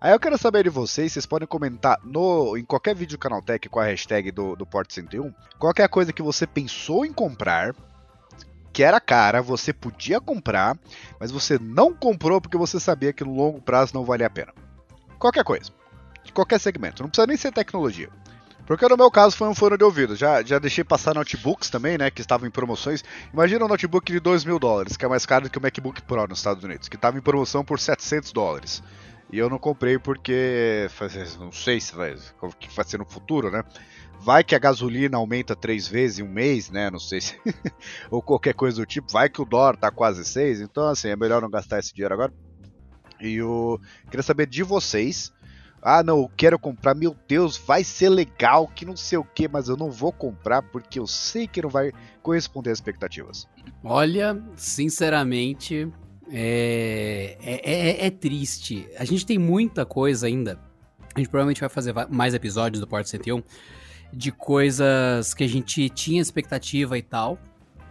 [0.00, 3.68] Aí eu quero saber de vocês, vocês podem comentar no, em qualquer vídeo do Canaltech
[3.68, 7.74] com a hashtag do, do Porto 101, qualquer coisa que você pensou em comprar,
[8.74, 10.76] que era cara, você podia comprar,
[11.20, 14.52] mas você não comprou porque você sabia que no longo prazo não valia a pena.
[15.16, 15.70] Qualquer coisa.
[16.24, 17.00] De qualquer segmento.
[17.00, 18.10] Não precisa nem ser tecnologia.
[18.66, 20.16] Porque no meu caso foi um fone de ouvido.
[20.16, 22.10] Já, já deixei passar notebooks também, né?
[22.10, 23.04] Que estavam em promoções.
[23.32, 26.02] Imagina um notebook de 2 mil dólares, que é mais caro do que o MacBook
[26.02, 28.82] Pro nos Estados Unidos, que estava em promoção por 700 dólares.
[29.30, 30.88] E eu não comprei porque.
[31.38, 32.16] Não sei se vai,
[32.74, 33.62] vai ser no futuro, né?
[34.20, 36.90] Vai que a gasolina aumenta três vezes em um mês, né?
[36.90, 37.38] Não sei se.
[38.10, 39.12] ou qualquer coisa do tipo.
[39.12, 40.60] Vai que o dólar tá quase seis.
[40.60, 42.32] Então, assim, é melhor não gastar esse dinheiro agora.
[43.20, 45.32] E eu queria saber de vocês.
[45.82, 46.94] Ah, não, eu quero comprar.
[46.94, 50.62] Meu Deus, vai ser legal, que não sei o que, mas eu não vou comprar
[50.62, 51.92] porque eu sei que não vai
[52.22, 53.46] corresponder às expectativas.
[53.82, 55.92] Olha, sinceramente,
[56.30, 58.88] é, é, é, é, triste.
[58.98, 60.58] A gente tem muita coisa ainda.
[61.14, 63.42] A gente provavelmente vai fazer mais episódios do Porto 101
[64.14, 67.38] de coisas que a gente tinha expectativa e tal.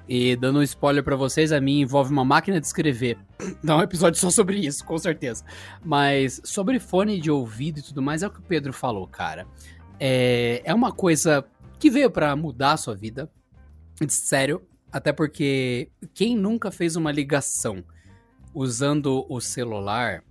[0.07, 3.17] E dando um spoiler para vocês, a mim envolve uma máquina de escrever.
[3.63, 5.45] Dá um episódio só sobre isso, com certeza.
[5.83, 9.47] Mas sobre fone de ouvido e tudo mais, é o que o Pedro falou, cara.
[9.99, 11.45] É, é uma coisa
[11.79, 13.31] que veio para mudar a sua vida.
[14.07, 14.61] Sério.
[14.91, 17.83] Até porque quem nunca fez uma ligação
[18.53, 20.23] usando o celular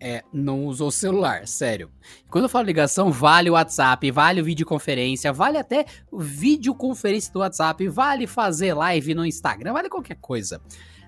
[0.00, 1.90] é, não usou o celular, sério.
[2.30, 8.26] Quando eu falo ligação, vale o WhatsApp, vale videoconferência, vale até videoconferência do WhatsApp, vale
[8.26, 10.60] fazer live no Instagram, vale qualquer coisa.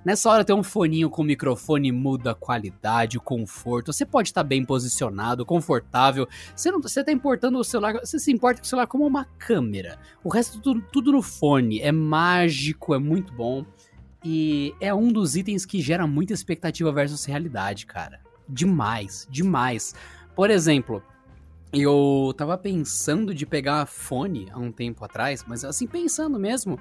[0.04, 3.92] Nessa hora ter um foninho com microfone muda a qualidade, o conforto.
[3.92, 6.26] Você pode estar bem posicionado, confortável.
[6.54, 9.24] Você não, você tá importando o celular, você se importa com o celular como uma
[9.24, 9.98] câmera.
[10.22, 13.66] O resto tudo, tudo no fone é mágico, é muito bom.
[14.24, 19.94] E é um dos itens que gera muita expectativa versus realidade, cara demais, demais.
[20.34, 21.02] Por exemplo,
[21.72, 26.78] eu tava pensando de pegar fone há um tempo atrás, mas assim, pensando mesmo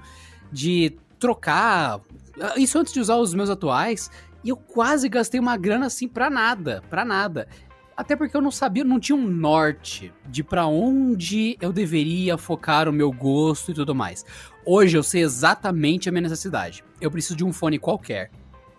[0.51, 1.99] de trocar.
[2.55, 4.09] Isso antes de usar os meus atuais.
[4.43, 7.47] E eu quase gastei uma grana assim pra nada, pra nada.
[7.97, 12.87] Até porque eu não sabia, não tinha um norte de para onde eu deveria focar
[12.87, 14.23] o meu gosto e tudo mais.
[14.63, 16.83] Hoje eu sei exatamente a minha necessidade.
[17.01, 18.29] Eu preciso de um fone qualquer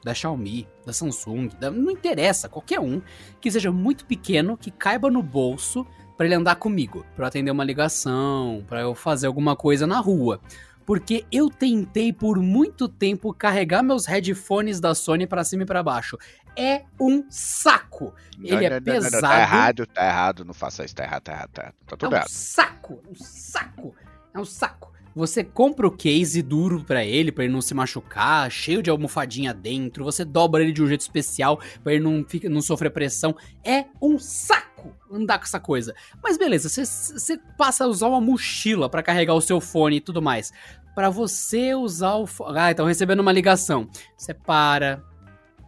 [0.08, 3.02] da Xiaomi, da Samsung, da, não interessa, qualquer um
[3.40, 5.86] que seja muito pequeno, que caiba no bolso
[6.16, 10.40] para ele andar comigo, para atender uma ligação, para eu fazer alguma coisa na rua.
[10.86, 15.82] Porque eu tentei por muito tempo carregar meus headphones da Sony para cima e para
[15.82, 16.16] baixo.
[16.56, 18.14] É um saco.
[18.42, 19.12] Ele não, é não, pesado.
[19.12, 22.06] Não, tá errado, tá errado, não faça isso, tá errado, tá errado, tá, tá tudo
[22.06, 22.28] é um errado.
[22.30, 23.94] saco, um saco.
[24.32, 24.90] É um saco.
[25.18, 29.52] Você compra o case duro para ele, para ele não se machucar, cheio de almofadinha
[29.52, 30.04] dentro.
[30.04, 33.34] Você dobra ele de um jeito especial para ele não, fica, não sofrer pressão.
[33.64, 35.92] É um saco andar com essa coisa.
[36.22, 40.22] Mas beleza, você passa a usar uma mochila para carregar o seu fone e tudo
[40.22, 40.52] mais.
[40.94, 42.56] Para você usar o fone.
[42.56, 43.88] Ah, estão recebendo uma ligação.
[44.16, 45.02] Você para,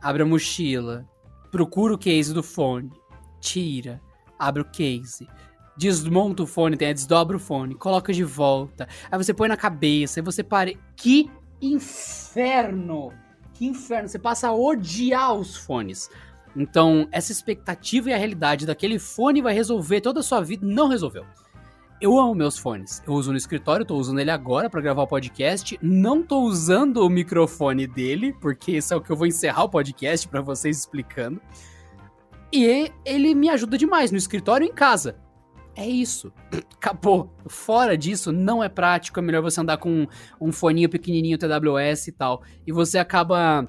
[0.00, 1.04] abre a mochila,
[1.50, 2.92] procura o case do fone,
[3.40, 4.00] tira,
[4.38, 5.26] abre o case
[5.76, 10.20] desmonta o fone, tem, desdobra o fone, coloca de volta, aí você põe na cabeça,
[10.20, 10.72] aí você para.
[10.96, 13.12] Que inferno!
[13.54, 14.08] Que inferno!
[14.08, 16.10] Você passa a odiar os fones.
[16.56, 20.88] Então, essa expectativa e a realidade daquele fone vai resolver toda a sua vida, não
[20.88, 21.24] resolveu.
[22.00, 23.02] Eu amo meus fones.
[23.06, 25.78] Eu uso no escritório, tô usando ele agora para gravar o podcast.
[25.82, 29.68] Não tô usando o microfone dele, porque esse é o que eu vou encerrar o
[29.68, 31.40] podcast para vocês explicando.
[32.50, 35.18] E ele me ajuda demais no escritório e em casa.
[35.80, 36.30] É isso.
[36.76, 37.34] Acabou.
[37.48, 39.18] Fora disso, não é prático.
[39.18, 40.06] É melhor você andar com
[40.38, 42.42] um foninho pequenininho TWS e tal.
[42.66, 43.66] E você acaba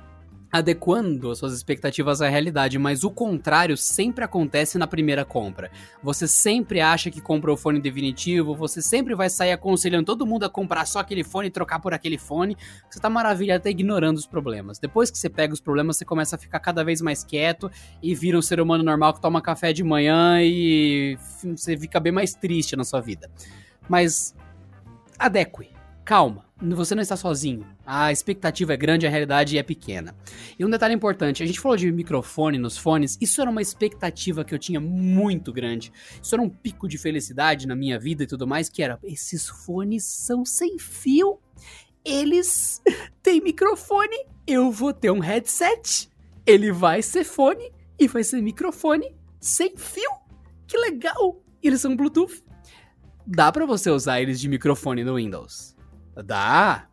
[0.51, 5.71] adequando as suas expectativas à realidade, mas o contrário sempre acontece na primeira compra.
[6.03, 10.43] Você sempre acha que compra o fone definitivo, você sempre vai sair aconselhando todo mundo
[10.43, 12.57] a comprar só aquele fone e trocar por aquele fone.
[12.89, 14.77] Você tá maravilhado até ignorando os problemas.
[14.77, 17.71] Depois que você pega os problemas, você começa a ficar cada vez mais quieto
[18.03, 21.17] e vira um ser humano normal que toma café de manhã e
[21.55, 23.29] você fica bem mais triste na sua vida.
[23.87, 24.35] Mas
[25.17, 25.69] adeque,
[26.03, 27.65] calma você não está sozinho.
[27.85, 30.15] A expectativa é grande, a realidade é pequena.
[30.57, 34.43] E um detalhe importante, a gente falou de microfone nos fones, isso era uma expectativa
[34.43, 35.91] que eu tinha muito grande.
[36.21, 39.49] Isso era um pico de felicidade na minha vida e tudo mais, que era, esses
[39.49, 41.39] fones são sem fio.
[42.05, 42.81] Eles
[43.23, 46.09] têm microfone, eu vou ter um headset.
[46.45, 50.11] Ele vai ser fone e vai ser microfone sem fio.
[50.67, 51.43] Que legal!
[51.61, 52.43] Eles são Bluetooth.
[53.25, 55.75] Dá para você usar eles de microfone no Windows.
[56.15, 56.87] Dá.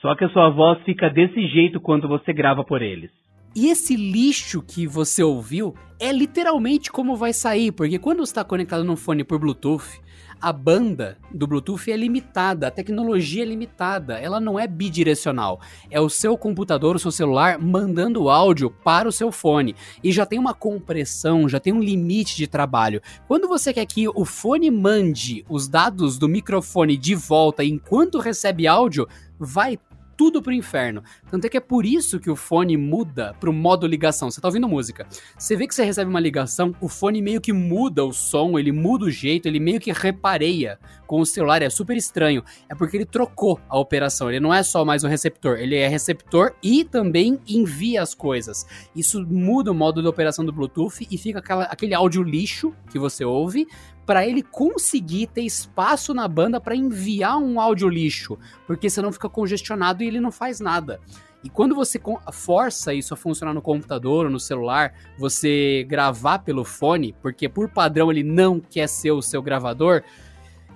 [0.00, 3.10] Só que a sua voz fica desse jeito quando você grava por eles.
[3.54, 8.44] E esse lixo que você ouviu é literalmente como vai sair, porque quando você está
[8.44, 10.00] conectado no fone por Bluetooth,
[10.40, 15.60] a banda do Bluetooth é limitada, a tecnologia é limitada, ela não é bidirecional.
[15.90, 19.74] É o seu computador, o seu celular mandando áudio para o seu fone.
[20.02, 23.02] E já tem uma compressão, já tem um limite de trabalho.
[23.28, 28.66] Quando você quer que o fone mande os dados do microfone de volta enquanto recebe
[28.66, 29.06] áudio,
[29.38, 29.78] vai
[30.20, 31.02] tudo pro inferno.
[31.30, 34.30] Tanto é que é por isso que o fone muda pro modo ligação.
[34.30, 35.06] Você tá ouvindo música.
[35.38, 38.70] Você vê que você recebe uma ligação, o fone meio que muda o som, ele
[38.70, 41.62] muda o jeito, ele meio que repareia com o celular.
[41.62, 42.44] É super estranho.
[42.68, 44.28] É porque ele trocou a operação.
[44.28, 48.66] Ele não é só mais um receptor, ele é receptor e também envia as coisas.
[48.94, 52.98] Isso muda o modo de operação do Bluetooth e fica aquela, aquele áudio lixo que
[52.98, 53.66] você ouve
[54.06, 59.28] para ele conseguir ter espaço na banda para enviar um áudio lixo, porque senão fica
[59.28, 61.00] congestionado e ele não faz nada.
[61.42, 61.98] E quando você
[62.32, 67.68] força isso a funcionar no computador ou no celular, você gravar pelo fone, porque por
[67.68, 70.02] padrão ele não quer ser o seu gravador,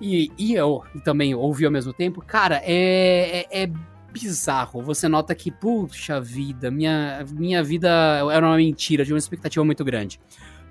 [0.01, 3.71] e, e eu também ouvi ao mesmo tempo, cara, é, é, é
[4.11, 4.81] bizarro.
[4.81, 7.89] Você nota que, puxa vida, minha, minha vida
[8.31, 10.19] era uma mentira, de uma expectativa muito grande.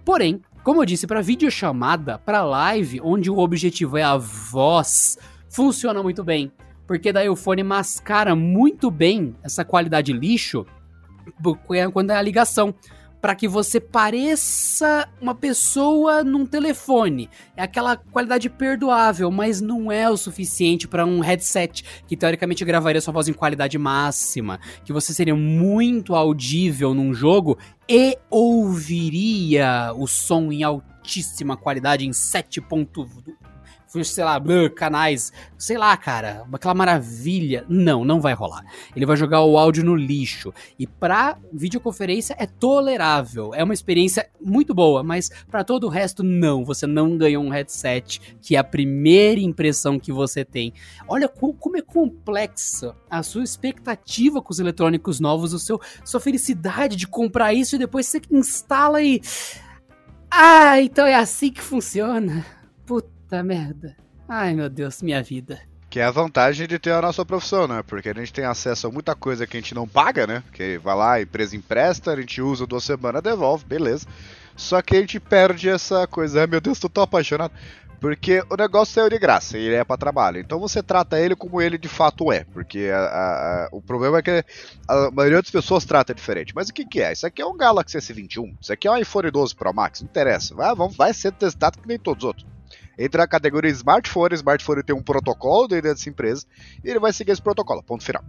[0.05, 6.03] Porém, como eu disse, para videochamada, para live, onde o objetivo é a voz, funciona
[6.03, 6.53] muito bem.
[6.87, 10.67] Porque daí o fone mascara muito bem essa qualidade lixo
[11.93, 12.75] quando é a ligação
[13.25, 17.31] para que você pareça uma pessoa num telefone.
[17.57, 23.01] É aquela qualidade perdoável, mas não é o suficiente para um headset que teoricamente gravaria
[23.01, 27.57] sua voz em qualidade máxima, que você seria muito audível num jogo
[27.89, 33.44] e ouviria o som em altíssima qualidade em 7.1
[34.03, 34.41] sei lá,
[34.75, 37.65] canais, sei lá, cara, aquela maravilha.
[37.69, 38.65] Não, não vai rolar.
[38.97, 40.53] Ele vai jogar o áudio no lixo.
[40.79, 43.55] E pra videoconferência é tolerável.
[43.55, 46.65] É uma experiência muito boa, mas para todo o resto, não.
[46.65, 50.73] Você não ganhou um headset, que é a primeira impressão que você tem.
[51.07, 56.97] Olha como é complexa a sua expectativa com os eletrônicos novos, o seu, sua felicidade
[56.97, 59.21] de comprar isso e depois você instala e.
[60.31, 62.45] Ah, então é assim que funciona.
[62.85, 63.97] Puta Puta merda.
[64.29, 65.61] Ai, meu Deus, minha vida.
[65.91, 67.83] Que é a vantagem de ter a nossa profissão, né?
[67.83, 70.41] Porque a gente tem acesso a muita coisa que a gente não paga, né?
[70.53, 74.07] Que vai lá, a empresa empresta, a gente usa duas semanas, devolve, beleza.
[74.55, 76.43] Só que a gente perde essa coisa.
[76.43, 77.53] Ai meu Deus, tô tão apaixonado.
[78.01, 80.39] Porque o negócio é de graça, ele é para trabalho.
[80.39, 82.45] Então você trata ele como ele de fato é.
[82.45, 84.45] Porque a, a, o problema é que
[84.87, 86.53] a maioria das pessoas trata diferente.
[86.55, 87.13] Mas o que, que é?
[87.13, 88.55] Isso aqui é um Galaxy S21.
[88.61, 90.03] Isso aqui é um iPhone 12 Pro Max.
[90.03, 90.55] Não interessa.
[90.55, 92.54] Vai, vai ser testado que nem todos os outros
[92.99, 96.47] entra na categoria smartphone, smartphone tem um protocolo dentro dessa empresa,
[96.83, 98.25] e ele vai seguir esse protocolo, ponto final.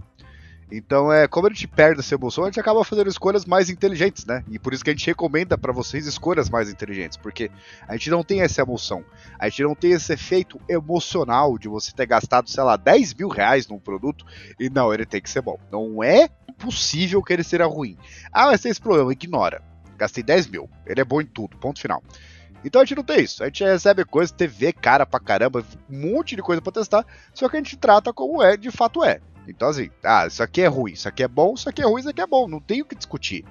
[0.72, 4.26] Então, é, como a gente perde essa emoção, a gente acaba fazendo escolhas mais inteligentes,
[4.26, 4.44] né?
[4.50, 7.52] E por isso que a gente recomenda para vocês escolhas mais inteligentes, porque
[7.88, 9.06] a gente não tem essa emoção,
[9.38, 13.28] a gente não tem esse efeito emocional de você ter gastado, sei lá, 10 mil
[13.28, 14.26] reais num produto
[14.60, 15.60] e não, ele tem que ser bom.
[15.72, 17.98] Não é possível que ele seja ruim.
[18.32, 19.62] Ah, mas tem esse problema, ignora.
[19.98, 22.04] Gastei 10 mil, ele é bom em tudo, ponto final.
[22.66, 23.44] Então a gente não tem isso.
[23.44, 27.48] A gente recebe coisa, TV cara pra caramba, um monte de coisa pra testar, só
[27.48, 29.22] que a gente trata como é, de fato é.
[29.48, 32.00] Então assim, ah, isso aqui é ruim, isso aqui é bom, isso aqui é ruim,
[32.00, 33.46] isso aqui é bom, não tem o que discutir.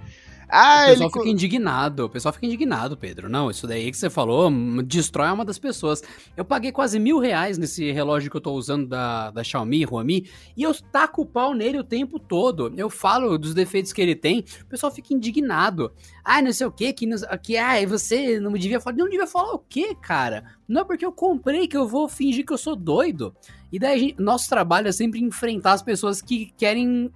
[0.56, 1.18] Ah, o pessoal ele...
[1.18, 3.28] fica indignado, o pessoal fica indignado, Pedro.
[3.28, 4.48] Não, isso daí que você falou
[4.84, 6.00] destrói uma das pessoas.
[6.36, 10.30] Eu paguei quase mil reais nesse relógio que eu tô usando da, da Xiaomi, Huami,
[10.56, 12.72] e eu taco o pau nele o tempo todo.
[12.76, 15.92] Eu falo dos defeitos que ele tem, o pessoal fica indignado.
[16.24, 17.08] Ah, não sei o que, que,
[17.42, 18.96] que ah, você não me devia falar.
[18.96, 20.44] Não devia falar o quê, cara?
[20.68, 23.34] Não é porque eu comprei que eu vou fingir que eu sou doido.
[23.72, 27.10] E daí, gente, nosso trabalho é sempre enfrentar as pessoas que querem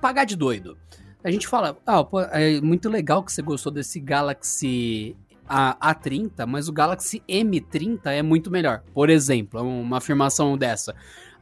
[0.00, 0.76] pagar de doido
[1.22, 5.16] a gente fala, ah, pô, é muito legal que você gostou desse Galaxy
[5.48, 8.82] A, A30, mas o Galaxy M30 é muito melhor.
[8.94, 10.94] Por exemplo, é uma afirmação dessa.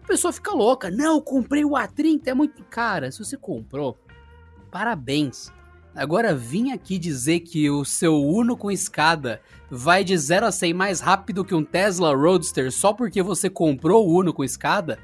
[0.02, 2.64] A pessoa fica louca, não, comprei o A30, é muito.
[2.64, 3.96] Cara, se você comprou,
[4.70, 5.52] parabéns.
[5.94, 10.72] Agora vim aqui dizer que o seu Uno com escada vai de 0 a 100
[10.72, 14.98] mais rápido que um Tesla Roadster só porque você comprou o Uno com escada?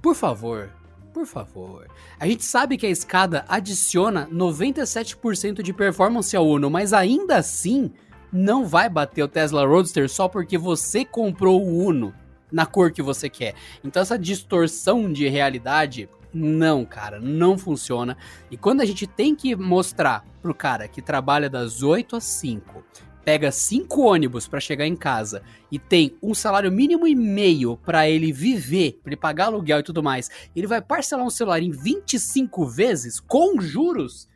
[0.00, 0.70] Por favor,
[1.16, 1.88] por favor.
[2.20, 7.90] A gente sabe que a escada adiciona 97% de performance ao Uno, mas ainda assim
[8.30, 12.14] não vai bater o Tesla Roadster só porque você comprou o Uno
[12.52, 13.54] na cor que você quer.
[13.82, 18.14] Então essa distorção de realidade não, cara, não funciona.
[18.50, 22.84] E quando a gente tem que mostrar pro cara que trabalha das 8 às 5
[23.26, 28.08] pega cinco ônibus para chegar em casa e tem um salário mínimo e meio para
[28.08, 31.72] ele viver, para ele pagar aluguel e tudo mais, ele vai parcelar um celular em
[31.72, 34.28] 25 vezes com juros,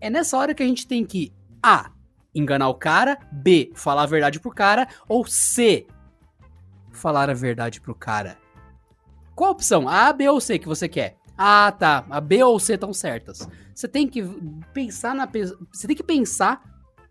[0.00, 1.90] É nessa hora que a gente tem que A.
[2.32, 3.72] Enganar o cara, B.
[3.74, 5.84] Falar a verdade pro cara, ou C.
[6.92, 8.38] Falar a verdade pro cara.
[9.34, 9.88] Qual a opção?
[9.88, 11.16] A, B ou C que você quer?
[11.36, 12.06] Ah, tá.
[12.08, 13.48] A B ou C estão certas.
[13.74, 14.22] Você tem que
[14.72, 15.28] pensar na.
[15.72, 16.62] Você tem que pensar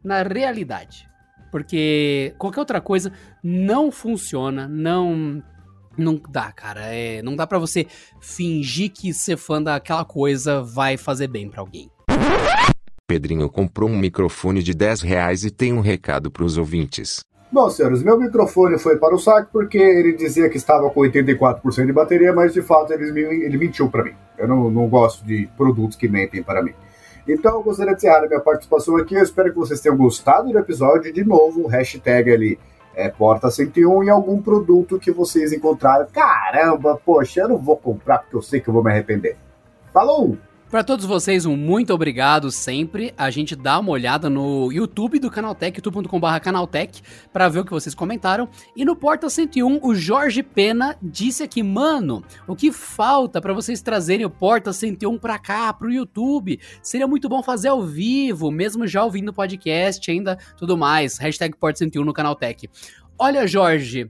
[0.02, 1.10] na realidade.
[1.56, 5.42] Porque qualquer outra coisa não funciona, não.
[5.98, 6.82] Não dá, cara.
[6.94, 7.88] É, não dá para você
[8.20, 11.90] fingir que ser fã daquela coisa vai fazer bem para alguém.
[13.08, 17.22] Pedrinho comprou um microfone de 10 reais e tem um recado para os ouvintes.
[17.50, 21.86] Bom, senhores, meu microfone foi para o saco porque ele dizia que estava com 84%
[21.86, 24.14] de bateria, mas de fato ele, ele mentiu para mim.
[24.38, 26.74] Eu não, não gosto de produtos que mentem para mim.
[27.28, 29.16] Então, eu gostaria de encerrar a minha participação aqui.
[29.16, 31.12] Eu espero que vocês tenham gostado do episódio.
[31.12, 32.60] De novo, hashtag ali
[32.96, 36.08] é, Porta 101 e algum produto que vocês encontraram.
[36.12, 39.38] Caramba, poxa, eu não vou comprar porque eu sei que eu vou me arrepender.
[39.92, 40.38] Falou!
[40.70, 43.14] Para todos vocês, um muito obrigado sempre.
[43.16, 47.72] A gente dá uma olhada no YouTube do Canaltech, youtube.com.br Canaltech, para ver o que
[47.72, 48.50] vocês comentaram.
[48.76, 53.80] E no Porta 101, o Jorge Pena disse aqui, mano, o que falta para vocês
[53.80, 56.60] trazerem o Porta 101 para cá, pro YouTube?
[56.82, 61.20] Seria muito bom fazer ao vivo, mesmo já ouvindo podcast, ainda tudo mais.
[61.20, 62.68] Hashtag Porta 101 no Canaltech.
[63.20, 64.10] Olha, Jorge,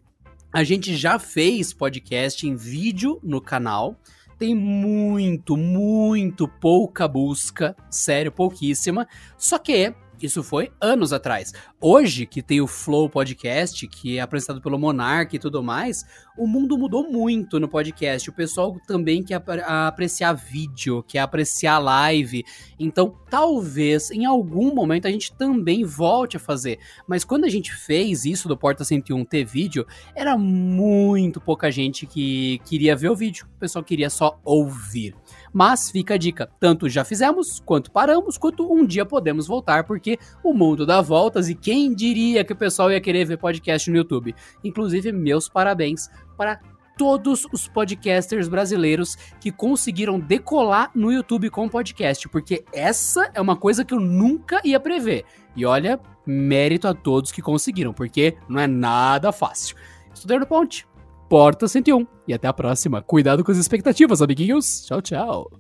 [0.54, 4.00] a gente já fez podcast em vídeo no canal
[4.38, 9.08] tem muito, muito pouca busca, sério, pouquíssima.
[9.38, 11.54] Só que isso foi anos atrás.
[11.80, 16.04] Hoje, que tem o Flow Podcast, que é apresentado pelo Monark e tudo mais,
[16.38, 18.30] o mundo mudou muito no podcast.
[18.30, 22.44] O pessoal também quer apreciar vídeo, quer apreciar live.
[22.80, 26.80] Então, talvez em algum momento a gente também volte a fazer.
[27.08, 32.06] Mas quando a gente fez isso do Porta 101 ter vídeo, era muito pouca gente
[32.06, 33.48] que queria ver o vídeo.
[33.56, 35.16] O pessoal queria só ouvir.
[35.56, 40.20] Mas fica a dica: tanto já fizemos, quanto paramos, quanto um dia podemos voltar, porque
[40.44, 43.96] o mundo dá voltas e quem diria que o pessoal ia querer ver podcast no
[43.96, 44.36] YouTube?
[44.66, 46.60] Inclusive, meus parabéns para
[46.98, 53.56] todos os podcasters brasileiros que conseguiram decolar no YouTube com podcast, porque essa é uma
[53.56, 55.24] coisa que eu nunca ia prever.
[55.56, 59.78] E olha, mérito a todos que conseguiram, porque não é nada fácil.
[60.14, 60.86] Estudei no Ponte,
[61.30, 62.06] Porta 101.
[62.28, 63.02] E até a próxima.
[63.02, 64.86] Cuidado com as expectativas, amiguinhos.
[64.86, 65.60] Tchau, tchau.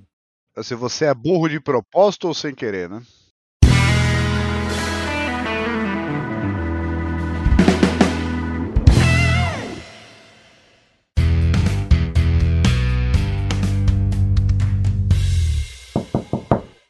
[0.61, 3.01] Se você é burro de propósito ou sem querer, né?